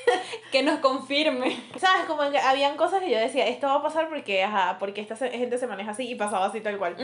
[0.52, 1.58] que nos confirme.
[1.78, 2.06] ¿Sabes?
[2.06, 5.16] Como que habían cosas que yo decía, esto va a pasar porque, ajá, porque esta
[5.16, 6.96] gente se maneja así y pasaba así tal cual.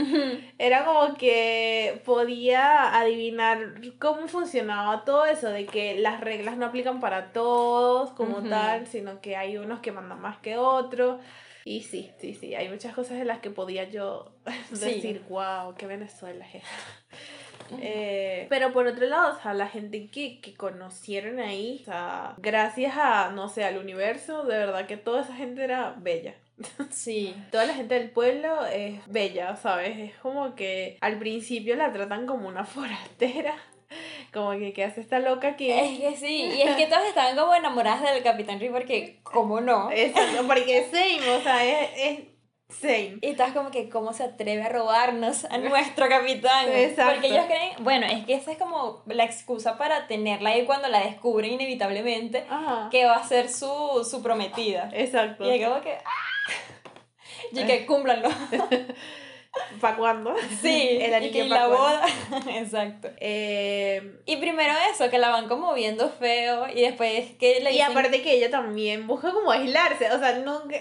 [0.58, 7.00] Era como que podía adivinar cómo funcionaba todo eso, de que las reglas no aplican
[7.00, 8.50] para todos como Ujú.
[8.50, 11.20] tal, sino que hay unos que mandan más que otros.
[11.64, 14.32] Y sí, sí, sí, hay muchas cosas en las que podía yo
[14.74, 14.80] Sí.
[14.80, 16.64] decir, wow, qué Venezuela es.
[17.80, 22.36] Eh, pero por otro lado, o sea, la gente que, que conocieron ahí, o sea,
[22.38, 26.36] gracias a, no sé, al universo, de verdad que toda esa gente era bella.
[26.92, 27.36] Sí.
[27.52, 29.98] Toda la gente del pueblo es bella, ¿sabes?
[29.98, 33.56] Es como que al principio la tratan como una forastera.
[34.34, 35.70] Como que, ¿qué hace esta loca aquí?
[35.70, 39.60] Es que sí, y es que todas estaban como enamoradas del Capitán Ri porque, ¿cómo
[39.60, 39.92] no?
[39.92, 42.20] Exacto, porque same, o sea, es, es
[42.72, 43.18] same.
[43.22, 46.70] Y estás como que, ¿cómo se atreve a robarnos a nuestro capitán?
[46.70, 47.14] Exacto.
[47.14, 50.88] Porque ellos creen, bueno, es que esa es como la excusa para tenerla ahí cuando
[50.88, 52.90] la descubren inevitablemente, Ajá.
[52.92, 54.90] que va a ser su, su prometida.
[54.94, 55.44] Exacto.
[55.46, 56.52] Y es como que, ¡ah!
[57.52, 58.30] y que cúmplanlo.
[59.82, 60.34] ¿Para cuándo?
[60.62, 62.06] Sí, El y que la boda.
[62.56, 63.10] Exacto.
[63.18, 67.74] Eh, Y primero eso, que la van como viendo feo, y después que le y
[67.74, 67.92] dicen...
[67.92, 70.78] aparte que ella también busca como aislarse, o sea, nunca...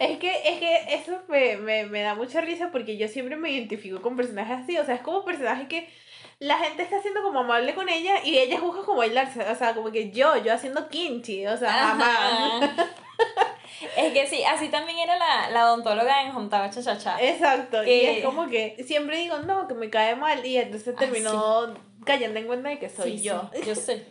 [0.00, 3.50] Es que, es que eso me, me, me da mucha risa porque yo siempre me
[3.50, 5.88] identifico con personajes así, o sea, es como personajes que
[6.40, 9.74] la gente está siendo como amable con ella y ella busca como aislarse, o sea,
[9.74, 12.70] como que yo, yo haciendo kimchi, o sea, jamás.
[13.96, 17.20] Es que sí, así también era la, la odontóloga en Homtaba Chachacha.
[17.20, 21.06] Exacto, y es como que siempre digo, no, que me cae mal y entonces Ay,
[21.06, 24.06] terminó cayendo en cuenta de que soy Sí, yo, sí, yo sé.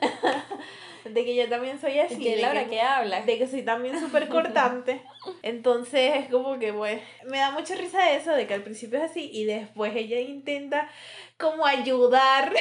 [1.04, 2.14] de que yo también soy así.
[2.14, 3.22] ¿Y que de Laura que- qué habla?
[3.22, 5.02] de que soy también súper cortante.
[5.42, 9.10] Entonces es como que, pues, me da mucha risa eso de que al principio es
[9.10, 10.88] así y después ella intenta
[11.38, 12.52] como ayudar.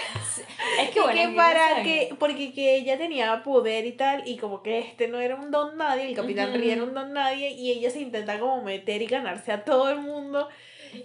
[0.80, 4.28] Es que bueno, que que para no que, porque que ella tenía poder y tal,
[4.28, 6.58] y como que este no era un don nadie, el capitán Ujú.
[6.60, 9.90] Ri era un don nadie, y ella se intenta como meter y ganarse a todo
[9.90, 10.50] el mundo.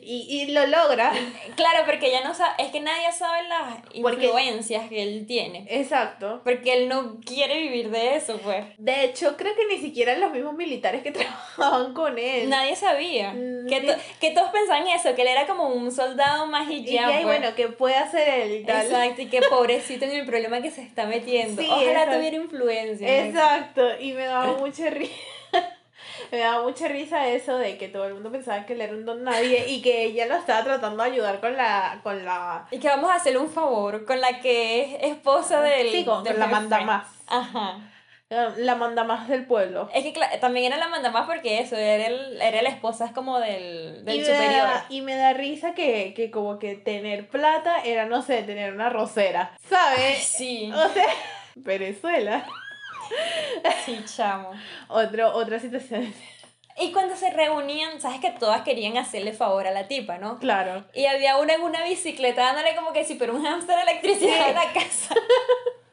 [0.03, 1.13] Y, y lo logra.
[1.57, 5.67] Claro, porque ella no sabe, es que nadie sabe las Porque- influencias que él tiene.
[5.69, 6.41] Exacto.
[6.45, 8.65] Porque él no quiere vivir de eso, pues.
[8.79, 12.49] De hecho, creo que ni siquiera los mismos militares que trabajaban con él.
[12.49, 13.33] Nadie sabía.
[13.33, 16.85] Mm, Que, to- que todos pensaban eso, que él era como un soldado más y
[16.85, 17.09] ya.
[17.09, 17.39] ya, y pues.
[17.39, 18.87] bueno, que puede hacer él tal.
[18.87, 21.63] Exacto, y que pobrecito en el problema que se está metiendo.
[21.63, 22.17] Sí, Ojalá exacto.
[22.17, 23.25] tuviera influencia.
[23.27, 25.13] Exacto, y me daba mucha risa.
[26.33, 29.05] Me daba mucha risa eso de que todo el mundo pensaba que él era un
[29.05, 32.79] don nadie y que ella lo estaba tratando de ayudar con la con la Y
[32.79, 35.91] que vamos a hacerle un favor con la que es esposa del.
[35.91, 36.61] sí, con, del con la jefe.
[36.61, 37.07] manda más.
[37.27, 37.79] Ajá.
[38.29, 39.89] La manda más del pueblo.
[39.95, 43.13] Es que también era la manda más porque eso, era, el, era la esposa es
[43.13, 44.67] como del, del y, me superior.
[44.67, 48.73] da, y me da risa que, que como que tener plata era, no sé, tener
[48.75, 49.53] una rosera.
[49.69, 50.19] ¿Sabes?
[50.25, 51.07] Sí, O sea,
[51.55, 52.45] Venezuela.
[53.85, 54.51] sí, chamo.
[54.89, 56.13] Otro, otra situación.
[56.79, 60.39] Y cuando se reunían, sabes que todas querían hacerle favor a la tipa, ¿no?
[60.39, 60.85] Claro.
[60.95, 64.51] Y había una en una bicicleta dándole como que si pero un hámster electricidad Sí.
[64.51, 65.15] a la casa.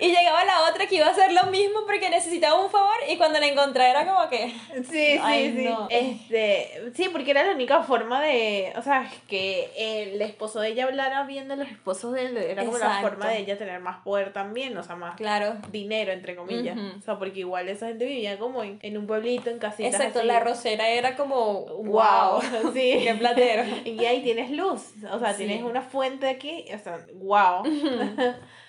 [0.00, 3.16] y llegaba la otra que iba a hacer lo mismo porque necesitaba un favor y
[3.16, 4.48] cuando la encontraba era como que...
[4.76, 5.64] Sí, sí, Ay, sí.
[5.64, 5.88] no.
[5.90, 10.84] Este, sí, porque era la única forma de, o sea, que el esposo de ella
[10.84, 13.08] hablara bien de los esposos de él, era como la Exacto.
[13.08, 15.56] forma de ella tener más poder también, o sea, más Claro.
[15.72, 16.78] dinero, entre comillas.
[16.98, 20.20] O sea, porque igual esa gente vivía como en, en un pueblito, en casitas Exacto,
[20.20, 20.28] así.
[20.28, 21.64] la rosera era como...
[21.82, 22.40] Wow, ¡Wow!
[22.72, 23.00] sí.
[23.04, 23.64] ¡Qué platero!
[23.84, 25.44] Y ahí tienes luz, o sea, Sí.
[25.46, 27.62] tienes una fuente aquí, o sea, wow.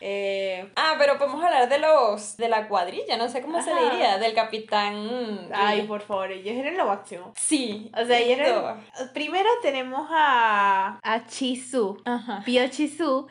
[0.01, 0.28] eh,
[0.75, 2.37] Ah, pero podemos hablar de los...
[2.37, 3.89] de la cuadrilla, no sé cómo se le Ajá.
[3.89, 5.49] diría, del capitán...
[5.53, 7.33] ay, por favor, ellos eran lo máximo.
[7.35, 7.91] Sí.
[7.99, 8.85] O sea, ellos eran...
[9.13, 11.97] Primero tenemos a, a Chisu.
[12.05, 12.41] Ajá.
[12.45, 13.27] Pio Chisu,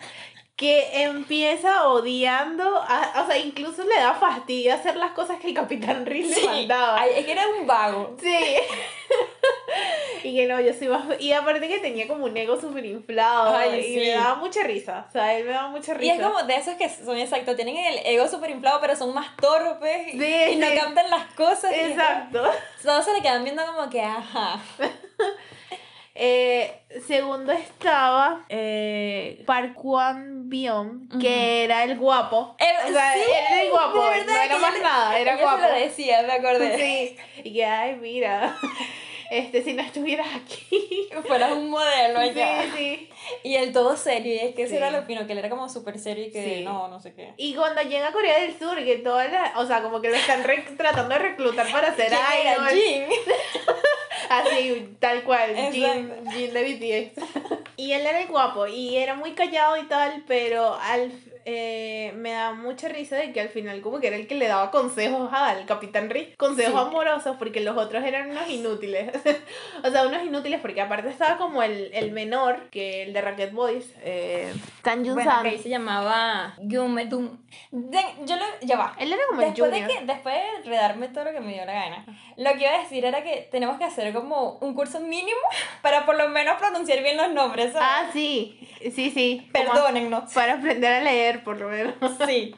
[0.57, 5.55] que empieza odiando, a- o sea, incluso le da fastidio hacer las cosas que el
[5.55, 6.47] Capitán Riz le Sí.
[6.47, 7.01] mandaba.
[7.01, 8.17] Ay, es que era un vago.
[8.21, 8.37] Sí.
[10.25, 11.05] y que no, yo soy más...
[11.21, 13.55] Y aparte que tenía como un ego súper inflado.
[13.57, 13.97] Ay, y sí.
[13.97, 15.07] me daba mucha risa.
[15.09, 16.15] O sea, él me daba mucha Y risa.
[16.15, 19.35] es como de esos que son exacto, tienen el ego súper inflado, pero son más
[19.37, 21.73] torpes y- Sí, y no captan las cosas.
[21.77, 22.45] y Exacto.
[22.83, 24.61] Todos se le quedan viendo como que, ajá.
[26.21, 32.57] Eh, segundo estaba eh, Park Byung, que era el guapo.
[32.59, 35.63] Era- o sea, sí, era el guapo, no era más nada, era guapo.
[35.63, 36.77] se lo decía, me acordé.
[36.77, 38.57] Sí, y que, ay, mira,
[39.31, 41.09] este, si no estuvieras aquí.
[41.27, 42.63] Fueras un modelo allá.
[42.63, 43.11] Sí, sí.
[43.45, 44.77] Y el todo serio, y es que eso Sí.
[44.77, 46.65] era lo fino, que él era como súper serio y que Sí.
[46.65, 47.33] no, no sé qué.
[47.37, 50.17] Y cuando llega a Corea del Sur, que todas las, o sea, como que lo
[50.17, 50.43] están
[50.77, 52.11] tratando de reclutar para hacer
[52.45, 52.69] idol.
[52.71, 53.05] Jin.
[54.31, 56.31] Así, tal cual, Jin, Exacto.
[56.33, 57.23] Jin de BTS.
[57.77, 61.13] Y él era el guapo, y era muy callado y tal, pero al,
[61.51, 64.47] eh, me da mucha risa de que al final como que era el que le
[64.49, 66.89] daba consejos al Capitán Rick, consejos Sí.
[66.89, 69.11] amorosos, porque los otros eran unos inútiles.
[69.83, 73.53] o sea, unos inútiles porque aparte estaba como el, el menor, que el de Racket
[73.53, 77.39] Boys, eh, Tan Jun Bueno, que ahí se llamaba Gyumedum.
[77.71, 78.45] De- Yo lo.
[78.61, 78.95] Ya va.
[78.99, 80.01] Él era como el Después de, junior.
[80.01, 82.05] que, después de redarme todo lo que me dio la gana,
[82.37, 85.41] lo que iba a decir era que tenemos que hacer como un curso mínimo
[85.83, 87.73] para por lo menos pronunciar bien los nombres.
[87.73, 87.89] ¿sabes?
[87.91, 89.49] Ah, sí, sí, sí.
[89.53, 90.33] Perdónennos.
[90.35, 91.95] Para aprender a leer, por lo menos.
[92.27, 92.55] Sí.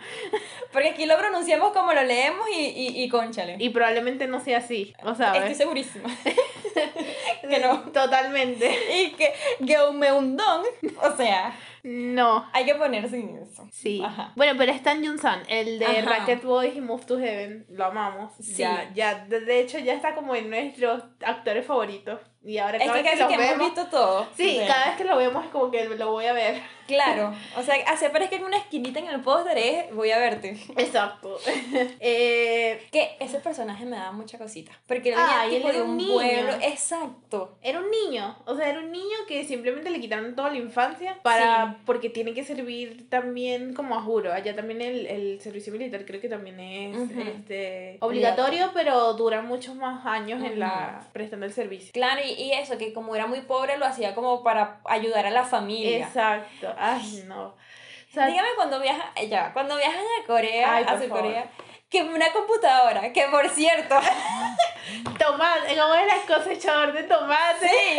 [0.72, 3.56] Porque aquí lo pronunciamos como lo leemos y, y, y conchale.
[3.58, 6.08] Y probablemente no sea así, o sea, Estoy segurísima.
[7.48, 7.80] que no.
[7.92, 8.70] Totalmente.
[9.00, 9.32] Y que
[9.64, 10.64] Geumeundong,
[11.02, 12.48] o sea, No.
[12.52, 13.66] hay que ponerse en eso.
[13.72, 14.02] Sí.
[14.04, 14.32] Ajá.
[14.36, 16.02] Bueno, pero es Tan Jun San, el de Ajá.
[16.02, 17.66] Racket Boys y Move to Heaven.
[17.70, 18.32] Lo amamos.
[18.40, 18.56] Sí.
[18.56, 22.20] Ya, ya, de de hecho, ya está como en nuestros actores favoritos.
[22.42, 24.26] Y ahora Es cada que vez que, casi lo que hemos visto todo.
[24.36, 26.60] Sí, sea, cada vez que lo vemos es como que lo voy a ver.
[26.90, 27.32] Claro.
[27.56, 27.76] O sea,
[28.12, 30.58] parece que en una esquinita en el póster es voy a verte.
[30.76, 31.38] Exacto.
[32.00, 34.72] eh, Que ese personaje me daba mucha cosita.
[34.88, 36.14] Porque Ah, él era de un niño.
[36.14, 36.52] pueblo.
[36.62, 37.56] Exacto.
[37.62, 41.16] Era un niño, o sea, era un niño que simplemente le quitaron toda la infancia
[41.22, 44.32] para porque tiene que servir también como a juro.
[44.32, 47.20] Allá también el, el servicio militar creo que también es Ujú.
[47.20, 51.92] este obligatorio, pero dura muchos más años en la prestando el servicio.
[51.92, 55.30] Claro, y, y eso, que como era muy pobre, lo hacía como para ayudar a
[55.30, 56.06] la familia.
[56.06, 56.72] Exacto.
[56.78, 57.44] Ay, no.
[57.46, 61.08] O sea, Dígame cuando viajan, ya, cuando viajan a Corea, Ay, a Sur.
[61.08, 61.46] Corea,
[61.88, 63.94] que una computadora, que por cierto,
[65.18, 67.68] tomate, como era cosechador de tomate.
[67.68, 67.98] sí,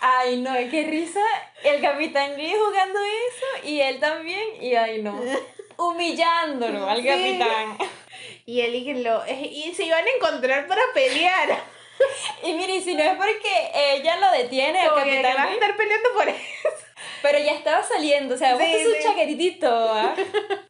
[0.00, 1.20] ay no, qué risa,
[1.64, 5.20] el capitán Lee jugando eso, y él también, y ay no,
[5.76, 7.06] humillándolo al Sí.
[7.06, 7.78] capitán.
[8.46, 11.58] Y él y que lo y se iban a encontrar para pelear.
[12.42, 15.52] Y mire, si no es porque ella lo detiene, el Como que capitán van a
[15.54, 16.40] estar peleando por eso.
[17.22, 19.02] pero ya estaba saliendo, o sea, Sí, sí.
[19.02, 20.14] chaquetito, ¿ah?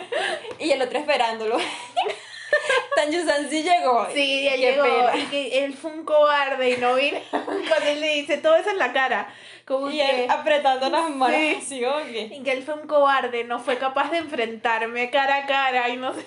[0.58, 1.58] y el otro esperándolo.
[2.96, 4.06] Tan Yusan sí llegó.
[4.14, 5.16] Sí, Qué llegó pena.
[5.16, 7.18] y que él fue un cobarde y no vino.
[7.30, 9.32] Cuando él le dice todo eso en la cara.
[9.66, 11.84] Como Y que, él apretando las manos Sí.
[11.84, 15.46] así, que- y que él fue un cobarde, no fue capaz de enfrentarme cara a
[15.46, 16.24] cara y no sé.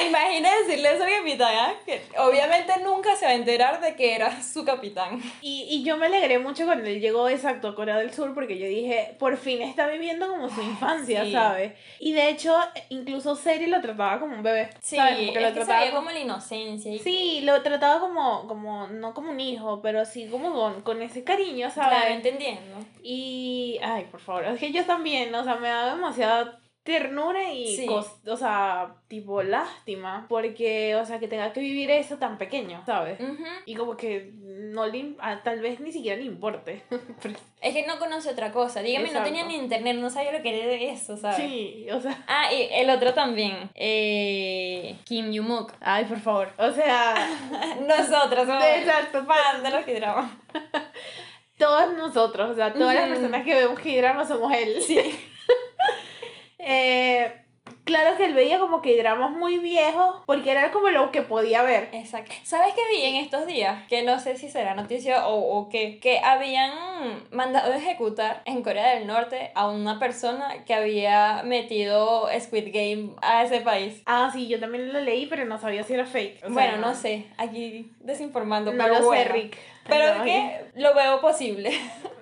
[0.00, 1.74] Imagina decirle eso al capitán, ¿ah?
[1.84, 5.20] que obviamente nunca se va a enterar de que era su capitán.
[5.42, 8.58] Y, y yo me alegré mucho cuando él llegó exacto a Corea del Sur porque
[8.58, 11.32] yo dije, por fin está viviendo como su infancia, Sí.
[11.32, 11.74] ¿sabes?
[12.00, 12.56] Y de hecho,
[12.88, 14.70] incluso Seri lo trataba como un bebé.
[14.80, 15.14] Sí, ¿sabes?
[15.26, 16.92] Como es lo que se trataba veía como- como la inocencia.
[16.92, 21.02] Y, Sí, lo trataba como, como, no como un hijo, pero sí como con, con
[21.02, 21.98] ese cariño, ¿sabes?
[21.98, 22.78] claro, entendiendo.
[23.02, 27.76] Y, ay, por favor, es que yo también, o sea, me da demasiada ternura y,
[27.76, 27.86] Sí.
[27.88, 33.18] o sea, tipo lástima, porque, o sea, que tenga que vivir eso tan pequeño, ¿sabes?
[33.66, 35.14] Y como que no le,
[35.44, 36.82] tal vez ni siquiera le importe.
[37.62, 38.82] Es que no conoce otra cosa.
[38.82, 41.36] Dígame, no tenía ni internet, no sabía lo que era eso, ¿sabes?
[41.36, 43.70] sí, o sea, Ah, y el otro también.
[43.76, 45.72] Eh, Kim Yumuk.
[45.80, 47.14] ay, por favor, o sea,
[47.86, 50.36] Nosotros somos exacto, fan de los que drama.
[51.56, 54.82] todos nosotros, o sea, todas las personas que vemos que drama somos él.
[54.82, 54.98] Sí.
[56.64, 57.32] Eh,
[57.84, 61.62] claro que él veía como que dramas muy viejos, porque era como lo que podía
[61.62, 61.88] ver.
[61.92, 62.32] Exacto.
[62.44, 63.86] ¿Sabes qué vi en estos días?
[63.88, 65.98] Que no sé si será noticia o, o qué.
[66.00, 66.72] Que habían
[67.30, 73.42] mandado ejecutar en Corea del Norte a una persona que había metido Squid Game a
[73.42, 74.02] ese país.
[74.06, 76.38] Ah, sí, yo también lo leí, pero no sabía si era fake.
[76.44, 79.22] O sea, bueno, no sé, aquí desinformando, No pero lo bueno.
[79.24, 79.58] sé, Rick.
[79.88, 81.72] Pero No, es que lo veo posible.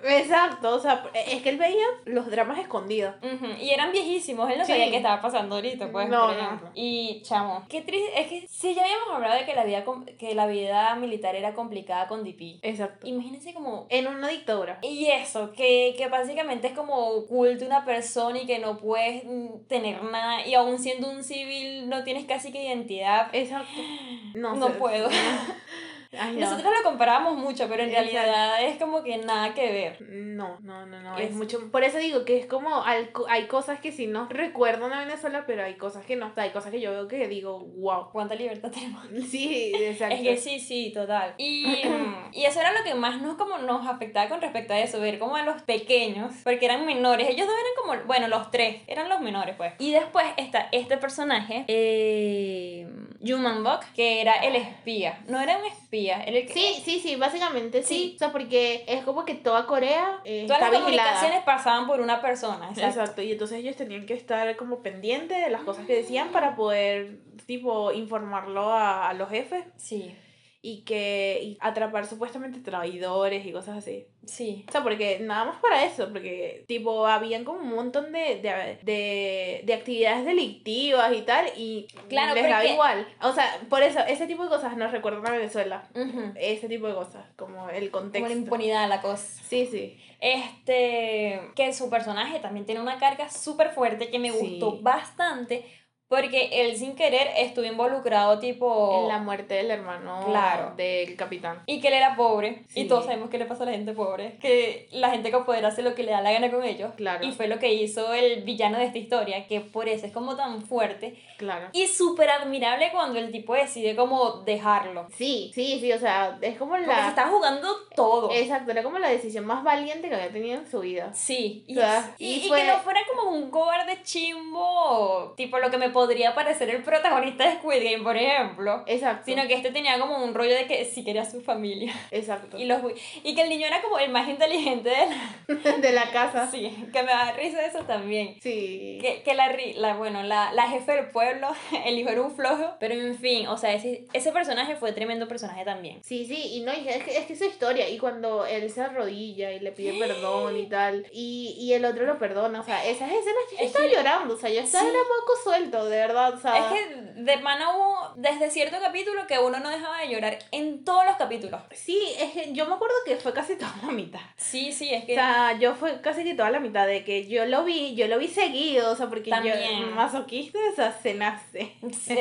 [0.03, 3.13] Exacto, o sea, es que él veía los dramas escondidos.
[3.59, 4.71] Y eran viejísimos, él no Sí.
[4.71, 6.41] sabía qué estaba pasando ahorita, pues, No, por no.
[6.41, 6.69] ejemplo.
[6.73, 9.83] Y chamo, qué triste, es que si ya habíamos hablado de que la vida
[10.17, 12.59] que la vida militar era complicada con DP.
[12.63, 13.05] Exacto.
[13.07, 14.79] Imagínense como En una dictadura.
[14.81, 19.67] y eso, que, que básicamente es como oculto una persona y que no puedes mm,
[19.67, 23.27] tener nada, y aún siendo un civil no tienes casi que identidad.
[23.33, 23.69] Exacto.
[24.33, 24.73] No, No sé.
[24.75, 25.09] puedo.
[26.17, 26.41] Ay, no.
[26.41, 28.11] Nosotros lo comparábamos mucho, pero en Exacto.
[28.11, 30.01] realidad es como que nada que ver.
[30.09, 31.17] No, no, no, no.
[31.17, 31.71] Es- Es mucho.
[31.71, 32.83] Por eso digo que es como.
[32.83, 36.27] Hay cosas que sí no recuerdo en Venezuela, pero hay cosas que no.
[36.27, 38.09] O sea, hay cosas que yo veo que digo, wow.
[38.11, 39.05] ¿Cuánta libertad tenemos?
[39.29, 40.15] Sí, exacto.
[40.15, 41.33] Es que sí, sí, total.
[41.37, 41.65] Y,
[42.33, 45.17] y eso era lo que más nos, como nos afectaba con respecto a eso, ver
[45.19, 49.07] como a los pequeños, porque eran menores, ellos dos eran como, bueno, los tres, eran
[49.09, 49.73] los menores pues.
[49.79, 52.87] Y después está este personaje, eh,
[53.21, 56.53] Human Buck, que era el espía, no era un espía, era el que...
[56.53, 57.95] Sí, sí, sí, básicamente sí.
[57.95, 58.11] Sí.
[58.15, 61.09] O sea, porque es como que toda Corea eh, Todas está las vigilada.
[61.09, 62.87] comunicaciones pasaban por una persona, exacto.
[63.01, 66.55] Exacto, y entonces ellos tenían que estar como pendientes de las cosas que decían para
[66.55, 70.15] poder, tipo, informarlo a, a los jefes Sí,
[70.63, 74.05] y que y atrapar supuestamente traidores y cosas así.
[74.25, 74.63] sí.
[74.69, 78.77] O sea, porque nada más para eso, porque tipo habían como un montón de, de,
[78.83, 83.07] de, de actividades delictivas y tal, y Claro, les daba igual.
[83.23, 85.89] O sea, por eso, ese tipo de cosas nos recuerdan a Venezuela.
[86.35, 88.27] Ese tipo de cosas, como el Como contexto.
[88.29, 89.41] la impunidad, la cosa.
[89.43, 89.97] Sí, sí.
[90.19, 94.37] Este, que su personaje también tiene una carga súper fuerte que me Sí.
[94.39, 95.65] gustó bastante
[96.11, 99.01] porque él sin querer estuvo involucrado tipo...
[99.01, 100.73] En la muerte del hermano Claro.
[100.75, 101.63] del capitán.
[101.65, 102.63] Y que él era pobre.
[102.67, 102.81] Sí.
[102.81, 104.37] Y todos sabemos qué le pasa a la gente pobre.
[104.41, 106.91] Que la gente con poder hace lo que le da la gana con ellos.
[106.97, 107.25] Claro.
[107.25, 110.35] Y fue lo que hizo el villano de esta historia, que por eso es como
[110.35, 111.15] tan fuerte.
[111.37, 111.69] Claro.
[111.71, 115.07] Y súper admirable cuando el tipo decide como dejarlo.
[115.15, 117.07] Sí, sí, sí, o sea, es como Porque se la...
[117.07, 118.29] está jugando todo.
[118.33, 121.11] Exacto, era como la decisión más valiente que había tenido en su vida.
[121.13, 125.33] Sí, y, O sea, y- y y fue- que no fuera como un cobarde chimbo,
[125.37, 128.83] tipo lo que me podría parecer el protagonista de Squid Game, por ejemplo.
[128.87, 129.23] Exacto.
[129.25, 131.93] Sino que este tenía como un rollo de que sí quería su familia.
[132.09, 132.57] Exacto.
[132.57, 132.81] Y, los,
[133.23, 135.71] y que el niño era como el más inteligente de la...
[135.77, 136.49] de la casa.
[136.49, 138.35] Sí, que me da risa eso también.
[138.41, 138.97] Sí.
[138.99, 141.49] Que, que la, la, bueno, la, la jefe del pueblo,
[141.85, 145.27] el hijo era un flojo, pero en fin, o sea, ese, ese personaje fue tremendo
[145.27, 146.03] personaje también.
[146.03, 149.51] Sí, sí, y no, es que es que esa historia, y cuando él se arrodilla
[149.51, 153.09] y le pide perdón y tal, y, y el otro lo perdona, o sea, esas
[153.11, 154.89] escenas yo Es estaba llorando, o sea, yo estaba Sí.
[154.89, 156.57] era moco suelto, de verdad, o sea.
[156.57, 160.83] Es que de pana hubo desde cierto capítulo que uno no dejaba de llorar en
[160.83, 161.61] todos los capítulos.
[161.71, 164.19] Sí, es que yo me acuerdo que fue casi toda la mitad.
[164.37, 165.11] Sí, sí, es que...
[165.11, 168.07] O sea, yo fue casi que toda la mitad de que yo lo vi, yo
[168.07, 169.57] lo vi seguido, o sea, porque También.
[169.81, 171.73] yo masoquista, o sea, se nace.
[171.91, 172.17] Sí,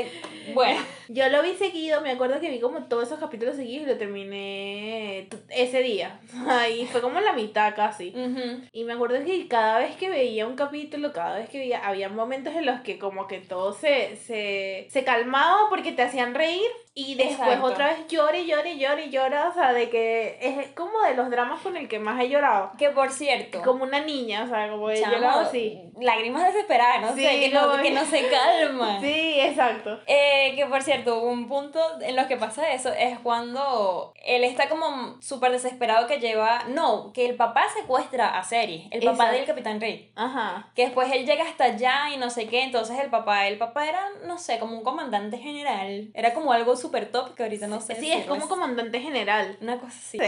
[0.55, 0.81] bueno,
[1.13, 3.99] Yo lo vi seguido, me acuerdo que vi como todos esos capítulos seguidos y lo
[3.99, 6.21] terminé ese día.
[6.49, 8.11] Ahí fue como la mitad casi.
[8.11, 11.85] ujú, Y me acuerdo que cada vez que veía un capítulo, cada vez que veía,
[11.87, 16.35] había momentos en los que como que todo se, se, se calmaba porque te hacían
[16.35, 17.67] reír y después Exacto.
[17.67, 21.61] otra vez llore, llore, llore, llora, o sea, de que es como de los dramas
[21.61, 22.73] con el que más he llorado.
[22.77, 23.63] que por cierto...
[23.63, 25.81] Como una niña, o sea, como he chamo, llorado así.
[26.01, 29.01] Lágrimas desesperadas, no Sí, sé, que no, no, que no se calman.
[29.01, 30.01] Sí, exacto.
[30.07, 34.69] Eh, que por cierto, un punto en los que pasa eso es cuando él está
[34.69, 36.65] como súper desesperado que lleva.
[36.69, 39.37] No, que el papá secuestra a Seri, el papá Exacto.
[39.37, 40.13] del Capitán Rey.
[40.17, 40.71] Ajá.
[40.75, 42.63] Que después él llega hasta allá y no sé qué.
[42.65, 46.11] Entonces el papá, el papá era, no sé, como un comandante general.
[46.15, 47.95] Era como algo súper top que ahorita no sé.
[47.97, 49.57] Sí, si es como comandante general.
[49.61, 50.19] Una cosa así.
[50.19, 50.25] Sí,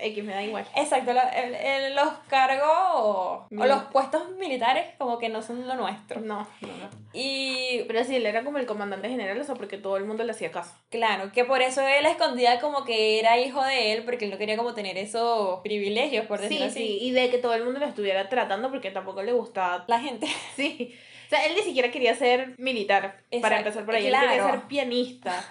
[0.00, 0.64] X, me da igual.
[0.76, 5.66] Exacto, lo- el- el- los cargos o, o los puestos militares como que no son
[5.66, 6.20] lo nuestro.
[6.20, 6.88] No, no, no.
[7.12, 10.22] Y Pero sí, él era como el comandante general, o sea, porque todo el mundo
[10.22, 10.72] le hacía caso.
[10.90, 14.38] Claro, que por eso él escondía como que era hijo de él, porque él no
[14.38, 16.78] quería como tener esos privilegios, por decirlo Sí, así.
[16.86, 19.84] sí, y de que todo el mundo lo estuviera tratando porque tampoco le gustaba.
[19.88, 20.26] La gente.
[20.56, 20.94] Sí.
[21.26, 24.06] O sea, él ni siquiera quería ser militar, para empezar por ahí.
[24.06, 24.50] Él quería claro.
[24.50, 25.44] ser pianista.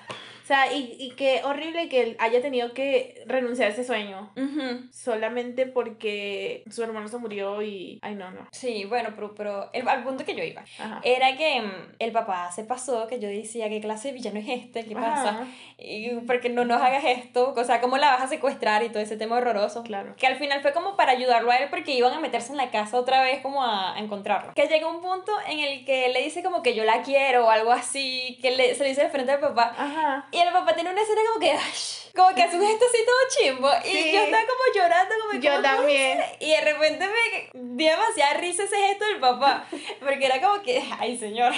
[0.48, 4.32] O sea, y, y que horrible que él haya tenido que renunciar a ese sueño.
[4.38, 4.88] Ujú.
[4.94, 8.00] Solamente porque su hermano se murió y...
[8.02, 8.48] Ay, no, no.
[8.54, 10.64] Sí, bueno, pero, pero el, al punto que yo iba.
[10.80, 11.02] Ajá.
[11.04, 14.48] Era que mm, el papá se pasó, que yo decía, ¿qué clase de villano es
[14.48, 14.86] este?
[14.86, 15.30] ¿Qué pasa?
[15.32, 15.48] Ajá,
[15.80, 19.04] Y porque no nos hagas esto, o sea, ¿cómo la vas a secuestrar y todo
[19.04, 19.84] ese tema horroroso?
[19.84, 20.16] Claro.
[20.16, 22.72] Que al final fue como para ayudarlo a él porque iban a meterse en la
[22.72, 24.54] casa otra vez como a, a encontrarlo.
[24.54, 27.48] Que llega un punto en el que él le dice como que yo la quiero
[27.48, 29.76] o algo así, que le, se le dice de frente al papá.
[29.78, 30.30] Ajá.
[30.32, 31.74] Y el papá tiene una escena como que, "Ay",
[32.16, 33.70] como que hace un gesto así todo chimbo.
[33.86, 36.18] Y yo estaba como llorando, como Yo "¿Cómo también.
[36.18, 36.38] puede ser?".
[36.40, 39.68] Y de repente me dio demasiada risa ese gesto del papá.
[40.00, 41.54] Porque era como que, ay señor.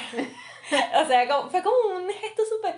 [1.04, 2.76] O sea, como, fue como un gesto súper.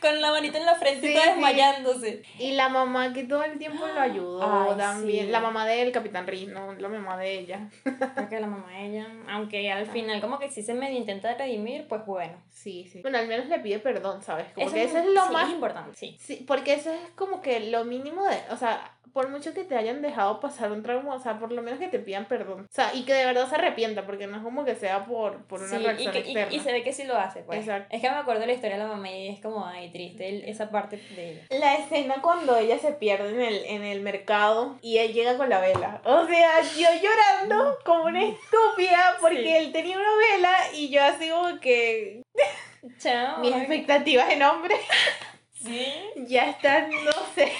[0.00, 1.30] Con la manita en la frente y Sí, todo sí.
[1.30, 2.22] desmayándose.
[2.38, 5.26] Y la mamá que todo el tiempo lo ayudó Ay, también.
[5.26, 5.30] sí.
[5.32, 7.68] La mamá del Capitán Riz, no la mamá de ella.
[8.14, 11.86] Porque la mamá de ella, aunque al final como que sí se medio intenta redimir,
[11.88, 12.34] pues bueno.
[12.50, 13.00] Sí, sí.
[13.02, 14.46] Bueno, al menos le pide perdón, ¿sabes?
[14.54, 16.16] Como Eso que eso es lo sí, más es importante, sí.
[16.20, 19.76] Sí, porque eso es como que lo mínimo de, o sea, por mucho que te
[19.76, 22.62] hayan dejado pasar un trauma, o sea, por lo menos que te pidan perdón.
[22.70, 25.44] O sea, y que de verdad se arrepienta, porque no es como que sea por,
[25.46, 26.54] por una Sí, y, que- externa.
[26.54, 27.60] y se ve que sí lo hace, pues.
[27.60, 27.88] Exacto.
[27.94, 30.44] Es que me acuerdo la historia de la mamá y es como, ay, triste el-
[30.48, 31.42] esa parte de ella.
[31.50, 35.48] La escena cuando ella se pierde en el, en el mercado y él llega con
[35.48, 36.00] la vela.
[36.04, 39.48] O sea, yo llorando como una estúpida porque Sí.
[39.56, 42.22] él tenía una vela y yo así como que
[42.98, 43.38] Chao.
[43.40, 44.74] mis expectativas en hombre
[45.54, 45.92] Sí.
[46.26, 47.52] ya están, no sé.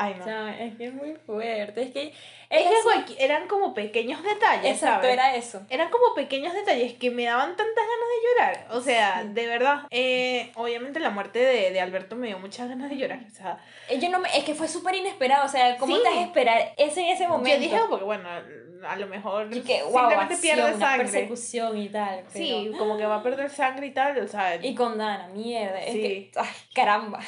[0.00, 0.24] Ay, no.
[0.24, 1.82] Chao, es que es muy fuerte.
[1.82, 2.12] Es que.
[2.50, 2.64] Es
[3.06, 5.12] que eran como pequeños detalles, Exacto, ¿sabes?
[5.12, 5.60] era eso.
[5.68, 8.66] Eran como pequeños detalles que me daban tantas ganas de llorar.
[8.76, 9.82] O sea, de verdad.
[9.90, 13.20] Eh, obviamente la muerte de, de Alberto me dio muchas ganas de llorar.
[13.26, 13.58] O sea,
[13.90, 15.44] Eh, Yo no me, es que fue súper inesperado.
[15.44, 16.02] O sea, ¿cómo Sí.
[16.02, 17.50] te vas a esperar ese en ese momento?
[17.50, 18.28] yo dije, porque bueno,
[18.86, 20.98] a lo mejor Y que, wow, simplemente acción, pierde sangre.
[21.04, 22.24] persecución y tal.
[22.32, 25.28] pero- Sí, como que va a perder sangre y tal, o sea, Y con Dana,
[25.28, 25.80] mierda.
[25.82, 26.02] Es Sí.
[26.02, 27.20] que, ay, caramba.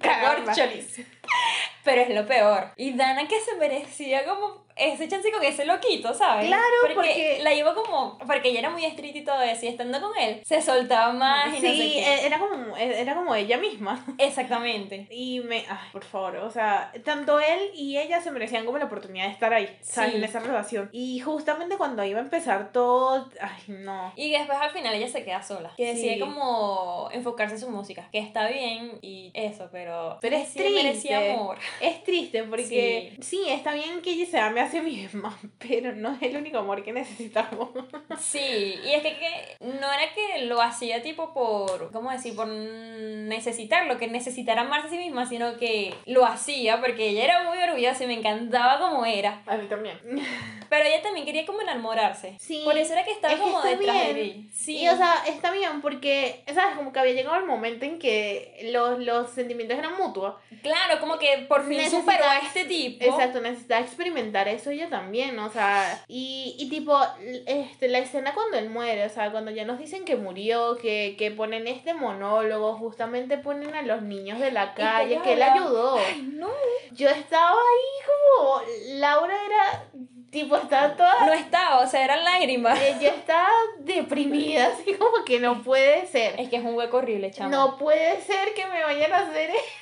[0.00, 0.52] Caramba.
[1.84, 2.72] Pero es lo peor.
[2.76, 6.46] Y Dana que se merecía como ese chance con ese loquito, ¿sabes?
[6.46, 8.18] Claro, porque, porque- la iba como.
[8.18, 9.64] Porque ella era muy estricta y todo eso.
[9.66, 12.00] Y estando con él, se soltaba más y no sé sí, qué.
[12.14, 14.04] e- era como, era como ella misma.
[14.18, 15.06] Exactamente.
[15.10, 18.86] Y me, ay, por favor, o sea, tanto él y ella se merecían como la
[18.86, 20.12] oportunidad de estar ahí, ¿sabes?
[20.12, 20.16] Sí.
[20.18, 20.88] En esa relación.
[20.92, 24.12] Y justamente cuando iba a empezar todo, ay, no.
[24.16, 25.72] Y después al final ella se queda sola.
[25.76, 26.20] Que decide Sí.
[26.20, 28.08] como enfocarse en su música.
[28.12, 30.18] Que está bien y eso, pero.
[30.20, 31.32] Pero es sí merecía triste.
[31.32, 31.58] amor.
[31.80, 33.42] Es triste porque sí.
[33.48, 36.82] está bien que ella se ame a sí misma, pero no es el único amor
[36.82, 37.70] que necesitamos.
[38.18, 42.34] Sí, y es que, que no era que lo hacía tipo por, ¿cómo decir?
[42.36, 47.44] Por necesitarlo, que necesitara amarse a sí misma, sino que lo hacía porque ella era
[47.48, 49.42] muy orgullosa y me encantaba como era.
[49.46, 49.98] A mí también.
[50.68, 52.36] Pero ella también quería como enamorarse.
[52.38, 54.34] Sí, Por eso era que estaba es que como está detrás de bien.
[54.44, 54.54] Gris.
[54.54, 54.76] Sí.
[54.78, 56.76] Y o sea, está bien porque, ¿sabes?
[56.76, 60.34] Como que había llegado el momento en que los, los sentimientos eran mutuos.
[60.62, 63.04] claro, como que por fin Necesita- superó a este tipo.
[63.04, 66.98] Exacto, necesitaba experimentar eso ella también, o sea, y, y tipo,
[67.46, 71.14] este, la escena cuando él muere, o sea, cuando ya nos dicen que murió, que,
[71.18, 75.42] que ponen este monólogo, justamente ponen a los niños de la que calle, que él
[75.42, 75.96] ayudó.
[75.98, 76.50] Ay, no.
[76.92, 78.62] Yo estaba ahí como,
[78.98, 79.84] Laura era,
[80.30, 81.26] tipo, estaba toda...
[81.26, 82.78] No estaba, o sea, eran lágrimas.
[82.80, 83.48] Ella estaba
[83.78, 86.38] deprimida, así como que no puede ser.
[86.38, 87.50] Es que es un hueco horrible, chamo.
[87.50, 89.80] No puede ser que me vayan a hacer esto.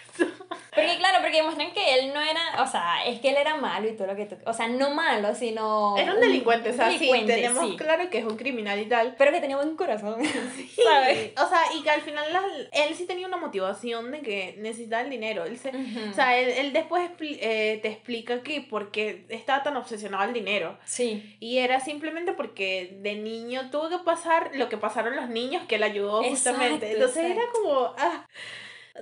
[0.74, 3.88] Porque claro, porque muestran que él no era, o sea, es que él era malo
[3.88, 6.86] y todo lo que tú, o sea, no malo, sino Era un delincuente, o sea,
[6.86, 7.76] delincuente, sí, tenemos sí.
[7.76, 9.16] claro que es un criminal y tal.
[9.18, 10.22] pero que tenía buen corazón,
[10.56, 11.32] Sí, ¿sabes?
[11.36, 15.02] O sea, y que al final las- él sí tenía una motivación de que necesitaba
[15.02, 15.44] el dinero.
[15.44, 15.70] Él se.
[15.70, 20.78] O sea, él, él después eh, te explica que porque estaba tan obsesionado al dinero.
[20.84, 25.64] Sí, Y era simplemente porque de niño tuvo que pasar lo que pasaron los niños
[25.66, 26.92] que él ayudó justamente.
[26.92, 28.26] Exacto, Entonces era como, ah,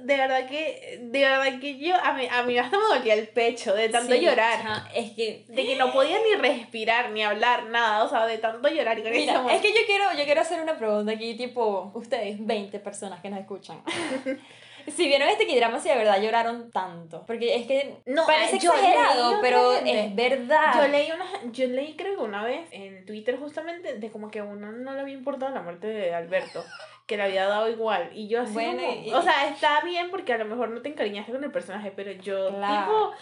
[0.02, 3.28] de verdad que, de verdad que yo, a mí, a mí hasta me dolía el
[3.28, 4.60] pecho de tanto sí, llorar.
[4.60, 8.38] ajá, es que De que no podía ni respirar, ni hablar, nada, o sea, de
[8.38, 8.98] tanto llorar.
[8.98, 12.44] Y con Mira, es que yo quiero, yo quiero hacer una pregunta aquí, tipo, ustedes,
[12.44, 13.82] 20 personas que nos escuchan.
[14.94, 17.24] si vieron este drama si de verdad lloraron tanto.
[17.26, 20.74] Porque es que No, parece exagerado, pero es verdad.
[20.76, 24.40] Yo leí, una, yo leí creo que una vez en Twitter justamente de como que
[24.40, 26.64] a uno no le había importado la muerte de Alberto,
[27.06, 28.10] que le había dado igual.
[28.12, 30.82] Y yo así Bueno, como- y- o sea, está bien porque a lo mejor no
[30.82, 32.82] te encariñaste con el personaje, pero yo Claro.
[32.84, 33.12] tipo,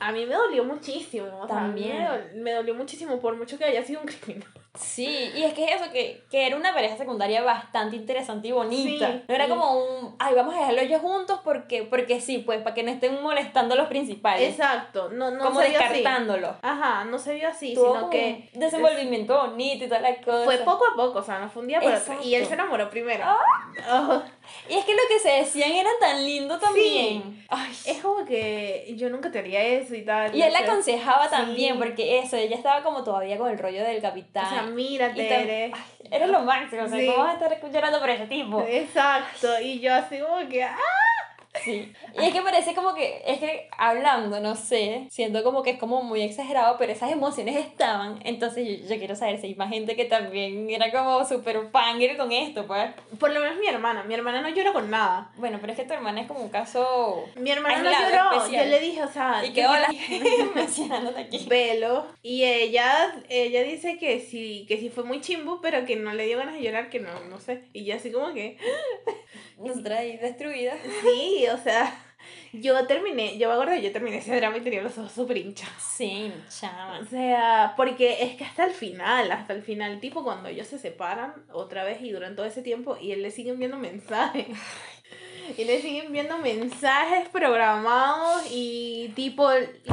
[0.00, 1.28] a mí me dolió muchísimo.
[1.40, 1.98] O sea, a mí También.
[1.98, 4.48] me, dol- me dolió muchísimo por mucho que haya sido un criminal.
[4.78, 8.52] Sí, y es que es eso, que, que era una pareja secundaria bastante interesante y
[8.52, 9.12] bonita.
[9.12, 12.62] Sí, no era como un, ay, vamos a dejarlo ellos juntos porque, porque sí, pues,
[12.62, 14.50] para que no estén molestando a los principales.
[14.50, 15.94] Exacto, no, no como se vio así.
[15.94, 16.56] descartándolo.
[16.62, 20.44] Ajá, no se vio así, sino que un desenvolvimiento bonito y toda la cosa.
[20.44, 22.22] fue poco a poco, o sea, no fue un día otro.
[22.22, 23.24] Y él se enamoró primero.
[23.24, 23.38] Ah.
[23.90, 24.22] Oh.
[24.68, 27.44] Y es que lo que se decían era tan lindo también.
[27.48, 30.34] Ay, Es como que yo nunca te haría eso y tal.
[30.34, 31.30] Y él la aconsejaba Sí.
[31.30, 34.44] también, porque eso, ella estaba como todavía con el rollo del capitán.
[34.46, 35.72] O sea, mírate, tam- eres.
[36.10, 37.06] Ay, lo máximo, o sea, Sí.
[37.06, 38.62] ¿cómo vas a estar llorando por ese tipo?
[38.68, 39.60] Exacto.
[39.60, 40.62] Y yo así como que.
[40.64, 40.76] ¡ah!
[41.64, 41.92] Sí.
[42.20, 45.78] Y es que parece como que, es que hablando, no sé, siento como que es
[45.78, 48.20] como muy exagerado, pero esas emociones estaban.
[48.24, 52.16] Entonces yo, yo quiero saber si hay más gente que también era como súper fangirl
[52.16, 52.90] con esto, pues.
[53.18, 54.04] Por lo menos mi hermana.
[54.04, 55.32] Mi hermana no llora con nada.
[55.36, 57.24] Bueno, pero es que tu hermana es como un caso.
[57.36, 58.32] Mi hermana no lloró.
[58.36, 58.64] especial.
[58.66, 59.42] Yo le dije, o sea.
[59.44, 61.46] Y que yo hola, quiero- mencionándote aquí.
[61.48, 62.06] Velo.
[62.22, 66.26] Y ella, ella dice que sí, que sí fue muy chimbo, pero que no le
[66.26, 67.64] dio ganas de llorar, que no, no sé.
[67.72, 68.58] Y yo así como que.
[69.58, 70.78] Nosotras ahí destruidas.
[71.02, 71.92] Sí, o sea.
[72.52, 75.82] Yo terminé, yo me acuerdo yo terminé ese drama y tenía los ojos súper hinchados.
[75.82, 76.98] Sí, chama.
[76.98, 80.78] O sea, porque es que hasta el final, hasta el final, tipo cuando ellos se
[80.78, 84.46] separan otra vez y duran todo ese tiempo y él le sigue enviando mensajes.
[85.56, 89.48] Y le siguen viendo mensajes programados y tipo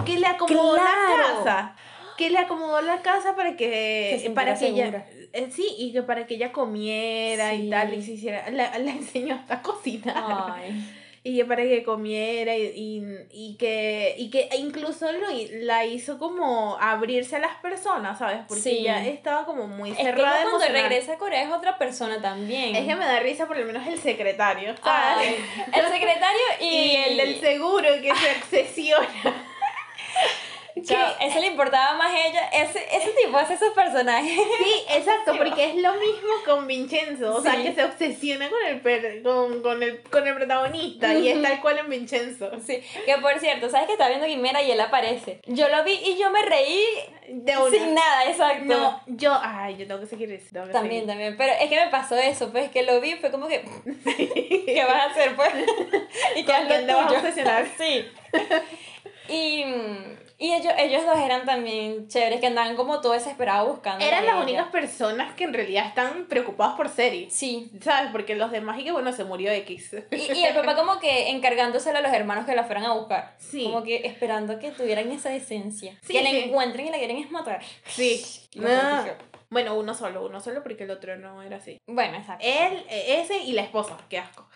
[0.05, 1.17] que le acomodó Claro.
[1.17, 1.75] la casa.
[2.17, 6.03] Que le acomodó la casa para que sintiera para que ella eh, sí, y que
[6.03, 10.53] para que ella comiera y tal y se hiciera la, la enseñó hasta cocinar.
[10.57, 11.01] Ay.
[11.27, 15.25] Y para que comiera y, y, y que y que incluso lo,
[15.63, 18.41] la hizo como abrirse a las personas, ¿sabes?
[18.47, 18.69] Porque Sí.
[18.81, 22.75] ella estaba como muy Es que cerrada cuando regresa a Corea es otra persona también.
[22.75, 25.35] Es que me da risa por lo menos el secretario, Ay, ¿sabes?
[25.73, 29.44] el secretario y, Y el del seguro que se obsesiona.
[30.83, 32.47] Chao, eso le importaba más a ella.
[32.49, 34.37] Ese, ese tipo hace esos personajes.
[34.57, 37.63] Sí, exacto, porque es lo mismo con Vincenzo, o sea, Sí.
[37.63, 41.61] que se obsesiona con el, per- con, con el, con el protagonista y es tal
[41.61, 42.51] cual en Vincenzo.
[42.65, 45.39] Sí, que por cierto, ¿sabes que está viendo Guimera y él aparece?
[45.45, 46.83] Yo lo vi y yo me reí
[47.29, 47.69] De una.
[47.69, 48.65] sin nada, exacto.
[48.65, 50.45] No, yo, ay, yo tengo que seguir eso.
[50.51, 51.07] que También, seguir.
[51.07, 51.37] también.
[51.37, 53.63] Pero es que me pasó eso, pues que lo vi y fue como que.
[54.65, 55.49] ¿Qué vas a hacer, pues?
[56.35, 57.19] y que ¿Con es lo vas a tuyo.
[57.19, 57.65] obsesionar?
[57.77, 58.05] Sí.
[59.29, 59.63] Y,
[60.45, 64.05] y ellos, ellos dos eran también chéveres, que andaban como todo desesperados buscando.
[64.05, 67.27] Eran las únicas personas que en realidad están preocupadas por Seri.
[67.31, 67.71] Sí.
[67.81, 68.11] ¿Sabes?
[68.11, 69.95] Porque los demás y que bueno, se murió X.
[70.11, 73.35] Y, y el papá como que encargándoselo a los hermanos que la fueran a buscar.
[73.39, 73.63] Sí.
[73.63, 75.97] Como que esperando que tuvieran esa decencia.
[76.03, 76.37] Sí, que la sí.
[76.45, 77.63] encuentren y la quieren es matar.
[77.87, 78.23] Sí.
[78.55, 78.67] No.
[78.67, 79.35] protegió.
[79.49, 81.77] Bueno, uno solo, uno solo porque el otro no era así.
[81.87, 82.45] Bueno, exacto.
[82.45, 84.47] Él, eh, ese y la esposa, qué asco.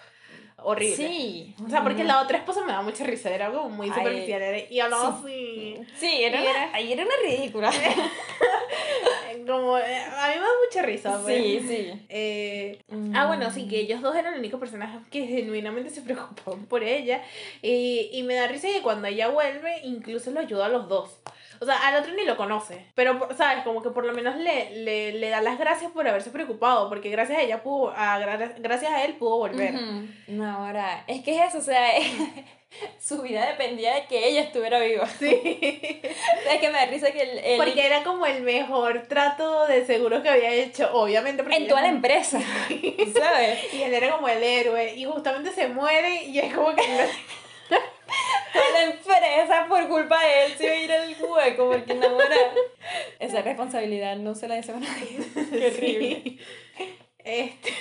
[0.63, 0.95] Horrible.
[0.95, 1.55] Sí.
[1.65, 4.59] O sea, porque la otra esposa me da mucha risa, era como muy superficial era-
[4.69, 5.75] y hablaba Sí.
[5.77, 5.87] así.
[5.97, 7.69] Sí, era una, era- ahí era una ridícula.
[7.69, 7.95] eh,
[9.47, 11.19] Como, eh, a mí me da mucha risa.
[11.23, 11.35] pues.
[11.37, 11.91] sí, sí.
[12.09, 13.15] Eh, Mm.
[13.15, 16.83] Ah, bueno, sí, que ellos dos eran los únicos personajes que genuinamente se preocupaban por
[16.83, 17.21] ella.
[17.61, 21.11] Y, y me da risa que cuando ella vuelve, incluso lo ayuda a los dos.
[21.61, 22.85] O sea, al otro ni lo conoce.
[22.95, 23.63] Pero, ¿sabes?
[23.63, 26.87] Como que por lo menos le, le, le da las gracias por haberse preocupado.
[26.89, 29.73] Porque gracias a ella pudo, a, gra- gracias a él pudo volver.
[30.27, 31.89] No, ahora, es que es eso, o sea,
[32.99, 35.05] su vida dependía de que ella estuviera viva.
[35.07, 35.29] Sí.
[36.49, 39.85] Es que me da risa que él, él- Porque era como el mejor trato de
[39.85, 41.43] seguro que había hecho, obviamente.
[41.55, 42.39] en toda la empresa,
[43.13, 43.73] ¿sabes?
[43.73, 44.95] Y él era como el héroe.
[44.95, 46.81] Y justamente se muere y es como que...
[48.53, 52.19] Toda la empresa por culpa de él se iba a ir al hueco porque no
[52.21, 52.35] era.
[53.19, 55.19] Esa responsabilidad no se la deseo a nadie.
[55.51, 56.21] Qué horrible.
[56.23, 56.39] Sí.
[57.23, 57.73] Este...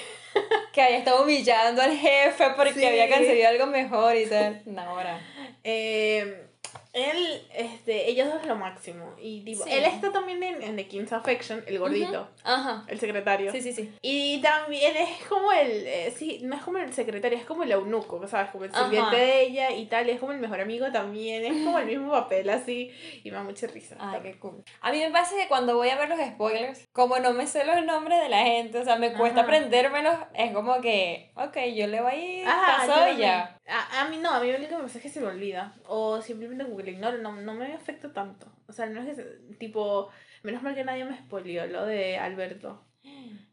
[0.73, 2.85] Que había estado humillando al jefe porque Sí.
[2.85, 4.63] había conseguido algo mejor y tal.
[4.67, 5.21] No, ahora.
[5.65, 6.47] Eh,
[6.93, 9.15] él, este, ellos dos lo máximo.
[9.21, 9.71] Y tipo, Sí.
[9.73, 12.85] él está también en, en The King's Affection, el gordito, Ajá.
[12.89, 13.53] el secretario.
[13.53, 13.93] Sí, sí, sí.
[14.03, 17.73] Y también es como el, eh, sí, no es como el secretario, es como el
[17.73, 18.51] eunuco, ¿sabes?
[18.51, 21.65] Como el sirviente de ella y tal, y es como el mejor amigo también, es
[21.65, 22.91] como el mismo papel así,
[23.23, 23.97] y me da mucha risa.
[23.99, 24.63] Ay, qué cool.
[24.81, 27.65] A mí me pasa que cuando voy a ver los spoilers, como no me sé
[27.65, 29.49] los nombres de la gente, o sea, me cuesta Ajá.
[29.49, 32.47] aprendérmelos, es como que, ok, yo le voy a ir
[32.89, 33.58] yo y ya.
[33.69, 35.75] A, a mí no, a mí lo que me pasa es que se me olvida.
[35.87, 38.47] O simplemente como que lo ignoro, no, no me afecta tanto.
[38.67, 39.23] O sea, no es que,
[39.59, 40.09] tipo,
[40.43, 42.85] menos mal que nadie me spoileó lo de Alberto.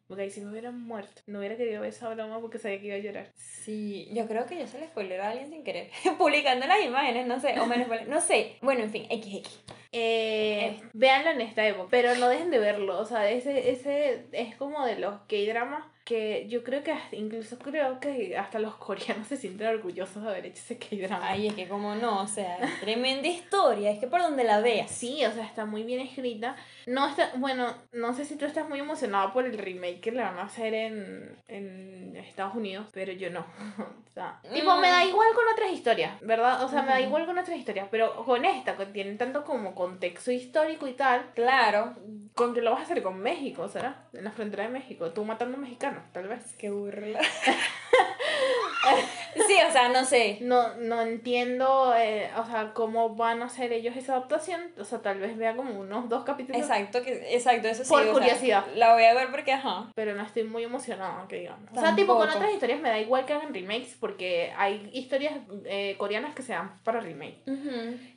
[0.08, 2.88] Porque ahí si me hubieran muerto, no hubiera querido ver esa broma porque sabía que
[2.88, 3.32] iba a llorar.
[3.34, 5.90] Sí, yo creo que yo se le spoileré a alguien sin querer,
[6.20, 8.58] publicando las imágenes, no sé, o me lo spoileré, no sé.
[8.62, 9.50] Bueno, en fin, XX.
[9.92, 13.00] Eh, véanlo en esta época, pero no dejen de verlo.
[13.00, 17.58] O sea, ese, ese es como de los K-dramas que yo creo que hasta- incluso
[17.58, 21.28] creo que hasta los coreanos se sienten orgullosos de haber hecho ese K-drama.
[21.30, 24.92] Ay, es que como no, o sea, tremenda historia, es que por donde la veas.
[24.92, 26.56] Sí, o sea, está muy bien escrita.
[26.86, 30.22] No está, bueno, no sé si tú estás muy emocionado por el remake que le
[30.22, 33.40] van a hacer en, en Estados Unidos, pero yo no.
[33.80, 35.10] o sea, tipo, me da Mm.
[35.10, 36.64] igual con otras historias, ¿verdad?
[36.64, 37.08] O sea, me da Ujú.
[37.08, 41.32] igual con otras historias, pero con esta, que tiene tanto como contexto histórico y tal,
[41.34, 41.96] Claro,
[42.36, 44.04] ¿con qué lo vas a hacer con México, será?
[44.14, 46.54] En la frontera de México, tú matando mexicanos, tal vez.
[46.60, 47.20] qué burla.
[49.48, 50.40] sí, o sea, no sé.
[50.42, 54.62] No, no entiendo, eh, o sea, cómo van a hacer ellos esa adaptación.
[54.78, 56.62] O sea, tal vez vea como unos dos capítulos.
[56.62, 57.90] Exacto, que, exacto, eso sí.
[57.90, 58.66] Por o sea, curiosidad.
[58.76, 59.90] la voy a ver porque, ajá.
[59.96, 61.72] pero no estoy muy emocionada, que digamos.
[61.72, 65.36] O sea, tipo, con otras historias me da igual que hagan remakes, porque hay historias
[65.64, 67.44] eh, coreanas que se dan para remake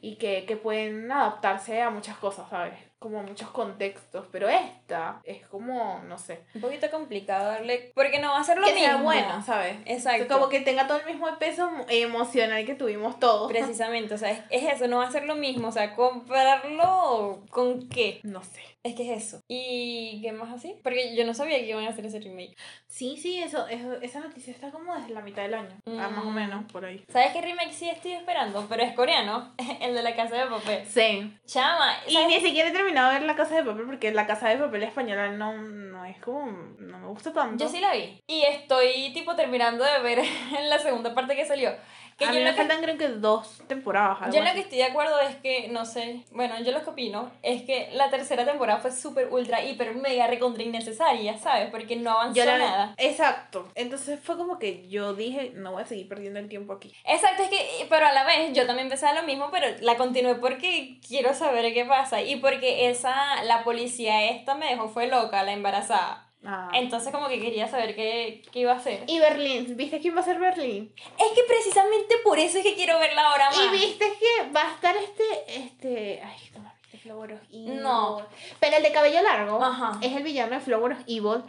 [0.01, 2.88] y que, que pueden adaptarse a muchas cosas, ¿sabes?
[2.99, 7.93] Como muchos contextos, pero esta es como, no sé, Un poquito complicado darle.
[7.95, 8.87] Porque no va a ser lo que mismo.
[8.89, 9.77] sea buena, ¿sabes?
[9.87, 10.35] Exacto.
[10.35, 13.51] Como que tenga todo el mismo peso emocional que tuvimos todos.
[13.51, 15.69] Precisamente, o sea, es, es eso, no va a ser lo mismo.
[15.69, 18.21] O sea, compararlo ¿Con qué?
[18.23, 18.61] No sé.
[18.85, 19.41] Es que es eso.
[19.49, 20.76] ¿Y qué más así?
[20.83, 22.57] Porque yo no sabía que iban a hacer ese remake.
[22.87, 25.76] Sí, sí, eso, eso esa noticia está como desde la mitad del año.
[25.87, 26.35] Ah, más o Mm.
[26.35, 27.05] menos, por ahí.
[27.09, 28.64] ¿Sabes qué remake sí estoy esperando?
[28.68, 29.53] Pero es coreano.
[29.81, 30.87] El de la casa de papel.
[30.87, 31.39] Same.
[31.47, 31.97] Chama.
[32.07, 32.29] Y ¿sabes?
[32.29, 34.83] ni siquiera he terminado de ver La Casa de Papel porque La Casa de Papel
[34.85, 36.47] española no, no es como...
[36.79, 37.62] No me gusta tanto.
[37.64, 38.22] Yo sí la vi.
[38.29, 40.20] Y estoy tipo terminando de ver
[40.59, 41.72] en la segunda parte que salió.
[42.16, 44.22] Que A yo mí lo me que faltan creo que dos temporadas.
[44.22, 44.55] algo Yo lo así.
[44.57, 47.91] que estoy de acuerdo es que, no sé, bueno, yo lo que opino es que
[47.93, 51.71] la tercera temporada fue súper, ultra, hiper, mega, recontra innecesaria, ¿sabes?
[51.71, 52.95] Porque no avanzó Yo la- nada.
[52.99, 53.66] Exacto.
[53.75, 56.93] Entonces fue como que yo dije, no voy a seguir perdiendo el tiempo aquí.
[57.05, 59.97] Exacto, es que, pero a la vez yo también empecé a lo mismo, pero la
[59.97, 65.07] continué porque quiero saber qué pasa y porque esa, la policía esta me dejó fue
[65.09, 66.27] loca, la embarazada.
[66.45, 66.71] Ah.
[66.73, 69.03] Entonces como que quería saber qué, qué iba a hacer.
[69.09, 70.93] Y Berlín, ¿viste quién va a ser Berlín?
[70.97, 73.59] Es que precisamente por eso es que quiero verla ahora más.
[73.64, 75.25] Y viste que va a estar este,
[75.57, 77.82] este, ay, no de Flowers Evil.
[77.82, 78.26] No.
[78.61, 79.99] Pero el de cabello largo Ajá.
[80.03, 81.43] es el villano de Flowers Evil.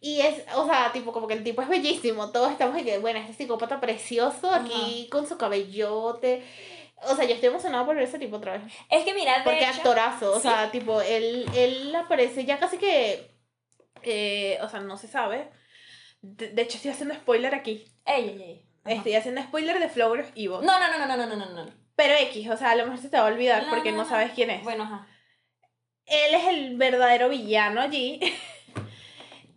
[0.00, 2.30] Y es, o sea, tipo, como que el tipo es bellísimo.
[2.30, 6.44] Todos estamos aquí, bueno, este psicópata precioso aquí con su cabellote.
[7.08, 8.62] O sea, yo estoy emocionada por ver ese tipo otra vez.
[8.90, 13.30] Es que mira, de Porque actorazo, o sea, tipo, él, él aparece ya casi que.
[14.02, 15.50] Eh, o sea, no se sabe.
[16.22, 17.84] De, de, hecho, estoy haciendo spoiler aquí.
[18.04, 18.96] Ey, ey, ey.
[18.96, 20.60] Estoy haciendo spoiler de Flowers Evil.
[20.62, 21.64] No, no, no, no, no, no, no, no.
[21.64, 21.85] no.
[21.96, 23.98] Pero X, o sea, a lo mejor se te va a olvidar No, porque no,
[23.98, 24.08] no, no.
[24.08, 24.62] sabes quién es.
[24.62, 25.06] Bueno, ajá.
[26.04, 28.20] Él es el verdadero villano allí.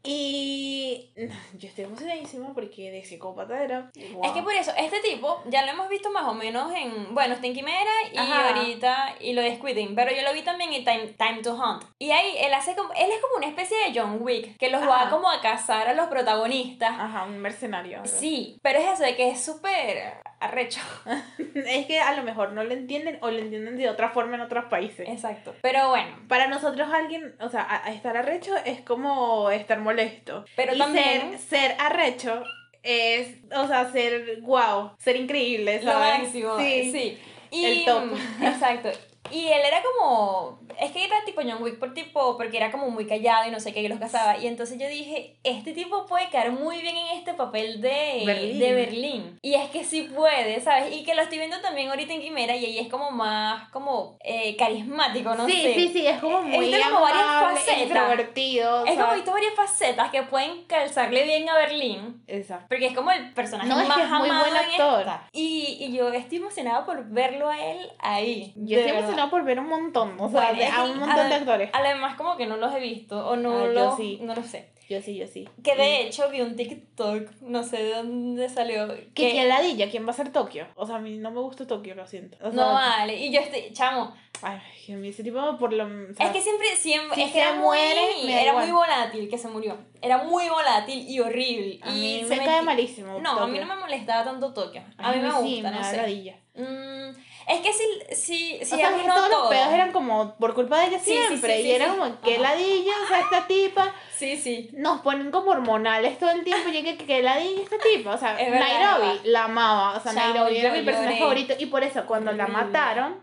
[0.01, 1.11] Y
[1.57, 3.91] yo estoy emocionadísima porque de psicópata era.
[4.23, 7.33] Es que por eso, este tipo ya lo hemos visto más o menos en, bueno,
[7.33, 8.47] está en Quimera y Ajá.
[8.49, 11.83] ahorita, y lo de Squiding, pero yo lo vi también en Time, Time to Hunt.
[11.99, 14.81] Y ahí él hace como, él es como una especie de John Wick, que los
[14.81, 15.09] va Ajá.
[15.09, 16.91] como a cazar a los protagonistas.
[16.97, 18.01] Ajá, un mercenario.
[18.05, 20.79] Sí, pero es eso de que es súper arrecho.
[21.55, 24.41] Es que a lo mejor no lo entienden o lo entienden de otra forma en
[24.41, 25.07] otros países.
[25.09, 25.55] Exacto.
[25.61, 30.45] Pero bueno, Para nosotros alguien, o sea, a- a estar arrecho es como estar molesto.
[30.55, 32.43] Pero y también- ser, ser arrecho
[32.83, 36.19] es, o sea, ser wow, ser increíble, lo ¿sabes?
[36.23, 36.57] máximo.
[36.59, 36.91] Sí.
[36.91, 37.19] Sí.
[37.51, 38.03] Y, El top.
[38.05, 38.89] mm, Exacto.
[39.31, 40.59] Y él era como.
[40.79, 43.59] Es que era tipo John Wick por tipo, porque era como muy callado y no
[43.59, 44.37] sé qué, que los cazaba.
[44.37, 48.59] Y entonces yo dije, este tipo puede caer muy bien en este papel de Berlín.
[48.59, 49.39] de Berlín.
[49.41, 50.95] Y es que sí puede, ¿sabes?
[50.95, 54.17] Y que lo estoy viendo también ahorita en Quimera y ahí es como más, como
[54.23, 55.73] eh, carismático, no sí, sé.
[55.73, 57.81] sí, sí, es como muy tiene como varias facetas.
[57.81, 58.85] extrovertido.
[58.85, 62.23] Es sea, como visto varias facetas que pueden calzarle bien a Berlín.
[62.27, 62.67] Exacto.
[62.69, 65.05] Porque es como el personaje No, es más que es muy buen en actor.
[65.31, 68.53] Y, y yo estoy emocionada por verlo a él ahí.
[68.55, 69.09] Yo estoy verdad.
[69.19, 71.69] Emocionada por ver un montón, o sea, Bueno, a un montón de actores.
[71.73, 74.19] Además, como que no los he visto o no, Ah, yo lo, sí.
[74.21, 74.69] no lo sé.
[74.89, 75.47] Yo sí, yo sí.
[75.63, 78.87] Que Y- de hecho vi un TikTok, no sé de dónde salió.
[79.13, 80.65] Que quién ladilla, ¿quién va a ser Tokio?
[80.75, 82.37] O sea, a mí no me gusta Tokio, lo siento.
[82.41, 83.15] O sea, no vale.
[83.15, 84.57] Y yo estoy, chamo, Ay,
[84.93, 85.83] a mí ese tipo por lo...
[85.83, 88.65] o sea, es que siempre, siempre, si es que era muere, muy, me era igual.
[88.67, 89.77] muy volátil que se murió.
[90.01, 91.77] Era muy volátil y horrible.
[91.83, 93.65] a y mí se me cae malísimo No, a mí Tokio.
[93.67, 94.81] no me molestaba tanto Tokio.
[94.97, 95.97] A mí me sí, gusta, me no da sé.
[95.97, 96.35] ladilla.
[96.55, 97.09] Mm,
[97.49, 100.53] es que si, si, si o sea, que todos todo- los pedos eran como por
[100.53, 101.61] culpa de ella Sí, siempre.
[101.61, 102.41] sí, y era como, que Ajá.
[102.43, 103.93] ladilla, o sea, esta tipa.
[104.15, 104.69] Sí, sí.
[104.73, 106.69] Nos ponen como hormonales todo el tiempo.
[106.69, 108.13] Y que, que ladilla esta tipa.
[108.13, 109.97] O sea, verdad, Nairobi la amaba.
[109.97, 111.53] O sea, Nairobi era mi personaje favorito.
[111.57, 113.17] Y por eso, cuando la mataron,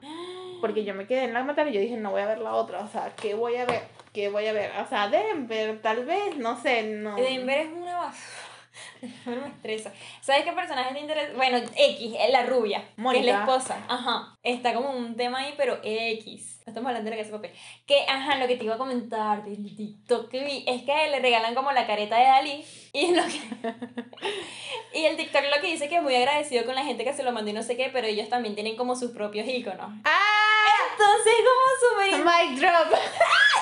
[0.60, 2.80] porque yo me quedé en la mataron, yo dije, no voy a ver la otra.
[2.80, 3.82] O sea, ¿qué voy a ver?
[4.12, 4.72] ¿Qué voy a ver?
[4.82, 7.16] O sea, Denver, tal vez, no sé, no.
[7.16, 8.45] Denver es una basura.
[9.26, 9.92] Me estresa.
[10.20, 11.32] ¿Sabes qué personaje te interesa?
[11.34, 12.80] Bueno, X, es la rubia.
[12.80, 13.24] Que es Mónica.
[13.24, 13.84] la esposa.
[13.88, 14.36] Ajá.
[14.42, 16.60] Está como un tema ahí, pero X.
[16.66, 17.60] No estamos hablando de la casa de papel.
[17.86, 21.20] Que, ajá, lo que te iba a comentar del TikTok que vi es que le
[21.20, 22.64] regalan como la careta de Dalí.
[22.92, 23.40] Y, lo que...
[24.98, 27.22] y el TikTok lo que dice que es muy agradecido con la gente que se
[27.22, 29.92] lo mandó y no sé qué, pero ellos también tienen como sus propios iconos.
[30.04, 30.25] ¡Ah!
[30.98, 32.98] Entonces, como súper Mic drop.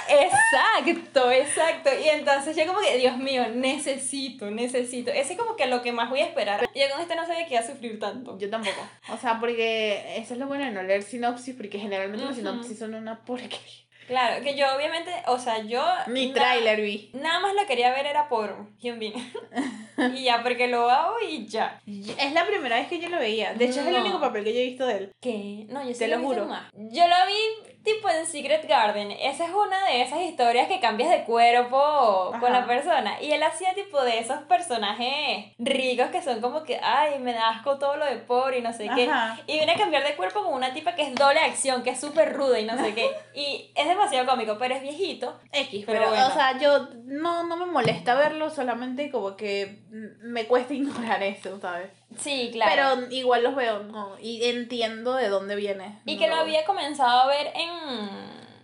[0.06, 1.90] Exacto, exacto.
[2.04, 5.10] Y entonces yo como que, Dios mío, necesito, necesito.
[5.10, 6.60] Ese es como que lo que más voy a esperar.
[6.74, 8.38] Yo con este no sabía que iba a sufrir tanto.
[8.38, 8.80] Yo tampoco.
[9.12, 12.40] O sea, porque eso es lo bueno de no leer sinopsis, porque generalmente los Ujú.
[12.46, 13.83] sinopsis son una porquería.
[14.06, 15.82] Claro, que yo obviamente, o sea, yo...
[16.06, 17.10] Na- tráiler vi.
[17.14, 19.12] Nada más lo quería ver era por Hyunbin.
[20.14, 21.80] y ya, porque lo hago y ya.
[21.86, 23.54] Es la primera vez que yo lo veía.
[23.54, 25.12] De hecho, es el único papel que yo he visto de él.
[25.20, 25.66] ¿Qué?
[25.68, 26.46] No, yo sí Te lo visto juro.
[26.46, 26.70] más.
[26.74, 29.10] Yo lo vi tipo en Secret Garden.
[29.12, 33.20] Esa es una de esas historias que cambias de cuerpo con la persona.
[33.20, 37.50] Y él hacía tipo de esos personajes ricos que son como que, ay, me da
[37.50, 39.10] asco todo lo de pobre y no sé qué.
[39.46, 42.00] Y viene a cambiar de cuerpo con una tipa que es doble acción, que es
[42.00, 43.10] súper ruda y no sé qué.
[43.34, 45.38] Y es demasiado cómico, pero es viejito.
[45.52, 46.26] X, Pero pero, bueno.
[46.28, 51.58] o sea, yo no, no me molesta verlo, solamente como que me cuesta ignorar eso,
[51.60, 51.90] ¿sabes?
[52.18, 52.72] Sí, claro.
[53.00, 54.16] Pero igual los veo, ¿no?
[54.20, 56.00] Y entiendo de dónde viene.
[56.06, 58.10] Y No que lo lo- había comenzado a ver en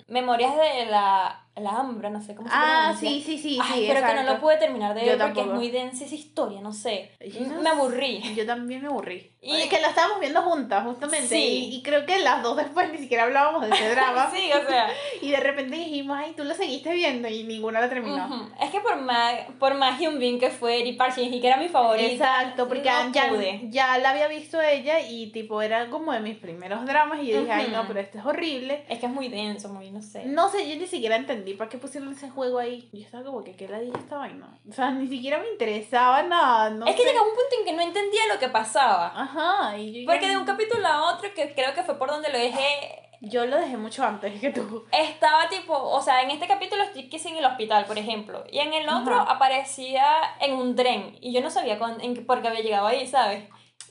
[0.08, 3.10] Memorias de la, la hambre, no sé cómo se Ah, pronuncia.
[3.10, 3.84] sí, sí, sí, Ay, sí.
[3.88, 4.32] pero que no exacto.
[4.34, 7.10] lo pude terminar de Yo ver porque es muy densa esa historia, no sé.
[7.48, 8.22] No Me aburrí.
[8.34, 9.30] Yo también me aburrí.
[9.42, 11.26] Y- Y que lo estábamos viendo juntas, justamente.
[11.26, 11.70] Sí.
[11.72, 14.30] Y, y creo que las dos después ni siquiera hablábamos de ese drama.
[14.30, 14.88] Sí, o sea.
[15.22, 18.26] Y de repente dijimos, ay, tú lo seguiste viendo y ninguna la terminó.
[18.26, 18.48] ujú.
[18.62, 21.56] Es que por más, por más Hyun Bin que fue Eri Park Shin-hye, que era
[21.56, 22.06] mi favorita.
[22.12, 23.60] Exacto, porque no ya, pude.
[23.70, 27.40] ya la había visto ella y tipo era como de mis primeros dramas y yo
[27.40, 28.84] dije, ay no, pero este es horrible.
[28.88, 30.26] Es que es muy denso, muy, no sé.
[30.26, 32.88] No sé, yo ni siquiera entendí para qué pusieron ese juego ahí.
[32.92, 34.58] Yo estaba como que, ¿qué ladilla esta vaina?
[34.68, 37.08] O sea, ni siquiera me interesaba nada, no es que sé.
[37.08, 39.12] llegaba un punto en que no entendía lo que pasaba.
[39.14, 42.08] Ajá, y yo Porque ya- de un capítulo a otro, que creo que fue por
[42.10, 44.86] donde lo dejé, Yo lo dejé mucho antes que tú.
[44.92, 48.60] estaba tipo, o sea, en este capítulo estoy que en el hospital, por ejemplo, y
[48.60, 49.32] en el otro Ajá.
[49.32, 50.04] aparecía
[50.40, 53.44] en un tren, y yo no sabía con, en, por qué había llegado ahí, ¿sabes?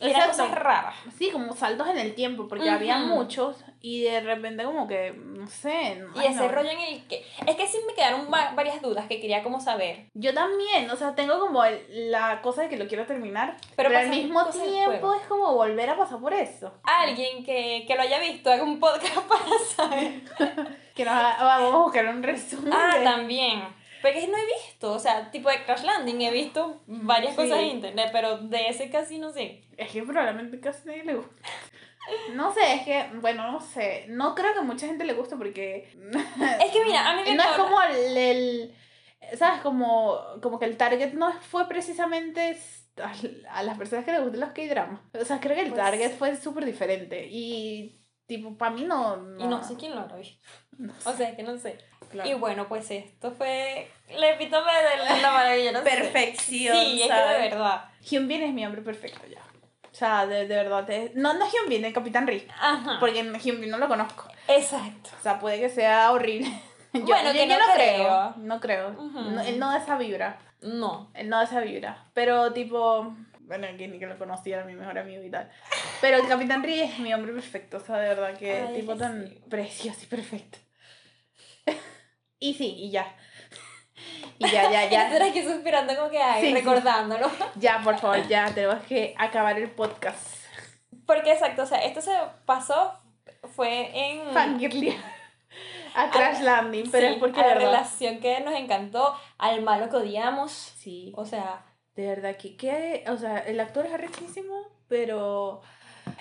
[0.08, 0.30] Exacto.
[0.44, 0.96] cosas raras.
[1.18, 2.74] Sí, como saltos en el tiempo, porque Ujú.
[2.76, 6.04] había muchos y de repente como que, no sé.
[6.16, 6.48] Y ay, ese no.
[6.50, 7.26] rollo en el que...
[7.48, 10.06] Es que sí me quedaron va- varias dudas que quería como saber.
[10.14, 13.90] Yo también, o sea, tengo como el- la cosa de que lo quiero terminar, pero,
[13.90, 16.74] al pasan mismo tiempo es como volver a pasar por eso.
[16.84, 20.22] Alguien que, que lo haya visto, haga un podcast para saber.
[21.00, 22.74] Que nos vamos a buscar un resumen.
[22.74, 23.64] Ah, también.
[24.02, 27.42] Porque no he visto, o sea, tipo de Crash Landing, he visto varias Sí.
[27.42, 29.64] cosas en internet, pero de ese casi no sé.
[29.78, 31.36] Es que probablemente casi nadie le gusta.
[32.34, 34.06] No sé, es que, bueno, no sé.
[34.08, 35.90] No creo que mucha gente le guste porque.
[36.62, 38.76] Es que mira, a mí me no es como el, el-
[39.38, 39.62] ¿Sabes?
[39.62, 42.58] Como, como que el target no fue precisamente
[43.04, 43.14] a,
[43.58, 45.02] a las personas que les gustan los K-dramas.
[45.14, 47.28] O sea, creo que el Pues- target fue súper diferente.
[47.30, 49.36] Y, tipo, para mí no.
[49.38, 50.40] Y no sé quién lo habrá visto.
[50.78, 51.78] no O sea, que no sé.
[52.10, 52.30] Claro.
[52.30, 55.86] Y bueno, pues esto fue el epítome de la, la maravilla, no sé.
[55.86, 56.76] Perfección.
[56.78, 57.38] Sí, es que ¿sabes?
[57.42, 57.86] de verdad.
[58.10, 59.42] Hyunbin es mi hombre perfecto ya.
[59.92, 60.86] O sea, de, de verdad.
[60.86, 62.48] te- No, no Hyunbin, el Capitán Ri.
[62.60, 62.98] Ajá.
[63.00, 64.30] Porque Hyunbin no lo conozco.
[64.48, 65.10] Exacto.
[65.20, 66.50] O sea, puede que sea horrible.
[66.94, 68.34] Yo, Bueno, yo- que yo no creo.
[68.38, 68.90] No creo.
[68.92, 69.20] Ujú.
[69.22, 70.40] No, él no da esa vibra.
[70.62, 71.12] No.
[71.14, 72.06] Él no da esa vibra.
[72.16, 73.16] Pero tipo.
[73.42, 75.50] Bueno, que ni que lo conocía, era mi mejor amigo y tal.
[76.02, 77.78] Pero el Capitán Ri es mi hombre perfecto.
[77.78, 79.40] O sea, de verdad que Ay, tipo tan sí.
[79.50, 80.58] precioso y perfecto.
[82.40, 83.16] Y sí, y ya.
[84.38, 85.08] Y ya, ya, ya.
[85.16, 86.54] eras aquí suspirando como que, ay, Sí, sí.
[86.54, 87.30] recordándolo.
[87.56, 88.54] Ya, por favor, ya.
[88.54, 90.38] Tenemos que acabar el podcast.
[91.06, 92.12] Porque exacto, o sea, esto se
[92.46, 92.94] pasó,
[93.56, 94.32] fue en...
[94.32, 94.96] Fangirlia.
[95.96, 96.90] A Crash Landing.
[96.92, 97.66] Pero sí, es porque a la verdad.
[97.72, 100.52] relación que nos encantó, al malo que odiamos.
[100.52, 101.12] Sí.
[101.16, 101.66] O sea,
[101.96, 104.56] De verdad que, que, o sea, el actor es arrechísimo,
[104.88, 105.62] pero,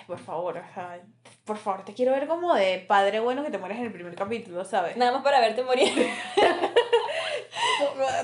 [0.09, 0.99] por favor, o sea,
[1.45, 4.15] por favor, te quiero ver como de padre bueno que te mueres en el primer
[4.15, 4.97] capítulo, ¿sabes?
[4.97, 5.93] nada más para verte morir.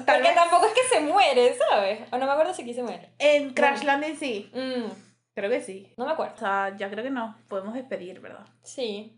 [0.06, 2.00] Porque vez tampoco es que se muere, ¿sabes?
[2.12, 3.10] O no me acuerdo si aquí se muere.
[3.20, 4.90] en Crash Landing sí, Mm,
[5.34, 5.94] creo que sí.
[5.98, 6.34] no me acuerdo.
[6.36, 8.46] O sea, ya creo que no, podemos despedir, ¿verdad?
[8.64, 9.18] Sí.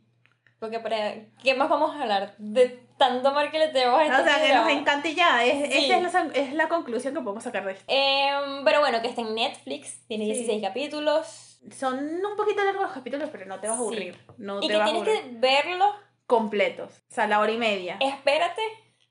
[0.60, 1.14] Porque para...
[1.44, 2.34] ¿Qué más vamos a hablar?
[2.40, 4.72] De tanto amor que le tenemos a este O sea, que nos programa.
[4.72, 5.92] encanta ya, es, Sí.
[5.92, 7.86] esa es la, es la conclusión que podemos sacar de esto.
[7.88, 10.32] Em, pero bueno, que está en Netflix, tiene Sí.
[10.34, 11.47] 16 capítulos.
[11.72, 13.84] Son un poquito largos los capítulos, pero no te vas a Sí.
[13.86, 15.32] aburrir, no Y te que vas a tienes aburrir.
[15.32, 15.96] que verlo,
[16.28, 17.98] Completos, o sea, la hora y media.
[18.02, 18.62] espérate.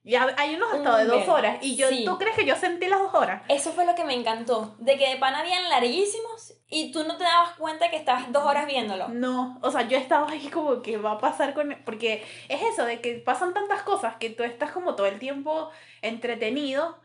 [0.05, 2.05] Ya hay unos hasta de dos horas, y yo, Sí.
[2.05, 3.43] ¿tú crees que yo sentí las dos horas?
[3.49, 4.77] Eso fue lo que me encantó.
[4.79, 8.45] De que de pan habían larguísimos y tú no te dabas cuenta que estabas dos
[8.45, 9.09] horas viéndolo.
[9.09, 11.75] No, o sea, yo estaba ahí como que va a pasar con...
[11.85, 15.71] Porque es eso, de que pasan tantas cosas que tú estás como todo el tiempo
[16.03, 16.99] entretenido,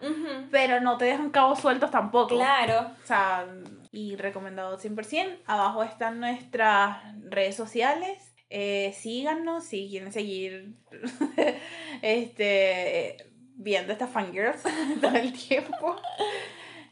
[0.51, 2.35] pero no te dejan cabos sueltos tampoco.
[2.35, 2.91] Claro.
[3.03, 3.47] O sea,
[3.91, 5.39] y recomendado 100%.
[5.45, 6.97] Abajo están nuestras
[7.29, 8.33] redes sociales.
[8.49, 10.73] Eh, síganos si quieren seguir
[12.01, 14.61] este, viendo estas fangirls
[15.01, 15.95] todo el tiempo.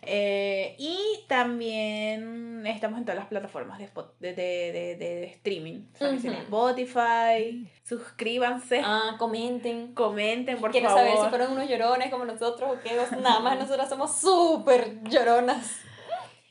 [0.02, 0.98] Eh, y
[1.28, 5.88] también estamos en todas las plataformas de, spot- de, de, de, de streaming.
[5.94, 6.44] O sea, que tienen Ujú.
[6.72, 7.70] Spotify.
[7.84, 8.82] Suscríbanse.
[8.84, 9.94] Ah, comenten.
[9.94, 11.04] Comenten, por Quiero favor.
[11.06, 12.96] saber si fueron unos llorones como nosotros o qué.
[13.22, 15.82] Nada más nosotras somos súper lloronas.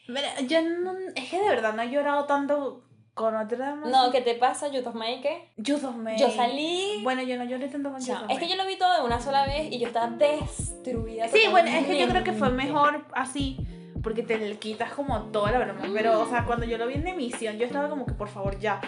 [0.09, 2.83] Mira, yo no, es que de verdad no he llorado tanto
[3.15, 5.21] con otra No, ¿qué te pasa, Youth of May?
[5.21, 5.51] ¿Qué?
[5.57, 6.19] Youth of May.
[6.19, 7.01] Yo salí.
[7.03, 8.17] Bueno, yo no lloré tanto con Chao.
[8.17, 10.09] Youth of Es que yo lo vi todo de una sola vez y yo estaba
[10.09, 11.29] destruida.
[11.29, 13.59] Sí, bueno, es que yo creo que fue mejor así,
[14.03, 15.83] porque te le quitas como toda la broma.
[15.93, 18.59] Pero, o sea, cuando yo lo vi en emisión, yo estaba como que, por favor,
[18.59, 18.81] ya.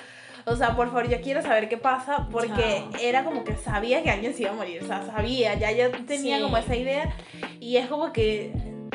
[0.47, 3.01] O sea, por favor, ya quiero saber qué pasa, porque Chao.
[3.03, 4.83] era como que sabía que alguien se iba a morir.
[4.83, 6.43] O sea, sabía, ya yo tenía Sí.
[6.43, 7.15] como esa idea.
[7.61, 8.53] Y es como que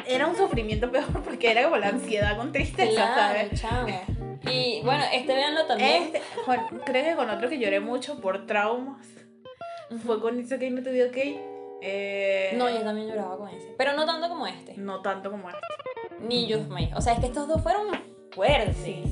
[0.07, 3.61] era un sufrimiento peor, porque era como la ansiedad con tristeza, Claro, ¿sabes?
[3.61, 3.87] chamo.
[4.51, 6.03] Y bueno, este véanlo también.
[6.03, 9.05] Este, con- creo que con otro que lloré mucho por traumas
[10.05, 11.41] fue con It's Okay, No To Be Okay.
[11.81, 13.73] Eh, No, yo también lloraba con ese.
[13.77, 14.73] Pero no tanto como este.
[14.77, 15.59] no tanto como este.
[16.21, 16.91] Ni Youth May.
[16.95, 17.87] O sea, es que estos dos fueron
[18.31, 18.77] fuertes.
[18.83, 19.03] Sí.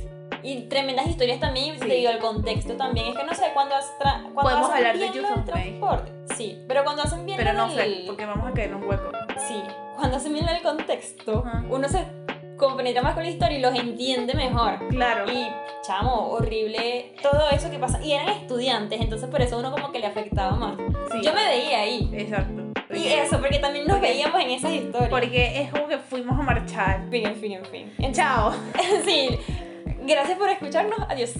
[0.42, 1.86] Y tremendas historias también, Sí.
[1.88, 3.08] te digo, el contexto también.
[3.08, 6.36] Es que no sé, cuando, cuando Podemos hacen hablar de bien Youth del on May.
[6.36, 8.84] Sí, pero cuando hacen bien Pero no del- sé, porque vamos a caer en un
[8.88, 9.10] hueco.
[9.48, 9.62] Sí,
[9.96, 11.64] cuando lo del contexto, Ajá.
[11.70, 12.04] uno se
[12.56, 14.78] compenetra más con la historia y los entiende mejor.
[14.88, 15.30] Claro.
[15.30, 15.46] Y,
[15.86, 18.00] chamo, horrible todo eso que pasa.
[18.02, 20.76] Y eran estudiantes, entonces por eso uno como que le afectaba más.
[21.12, 21.20] Sí.
[21.22, 22.10] Yo me veía ahí.
[22.12, 22.62] Exacto.
[22.94, 25.10] Y eso, porque también nos porque- veíamos en esas historias.
[25.10, 27.08] Porque es como que fuimos a marchar.
[27.10, 28.12] Fin, en fin, en fin.
[28.12, 28.52] Chao.
[29.04, 29.38] sí,
[30.06, 30.98] gracias por escucharnos.
[31.08, 31.32] Adiós.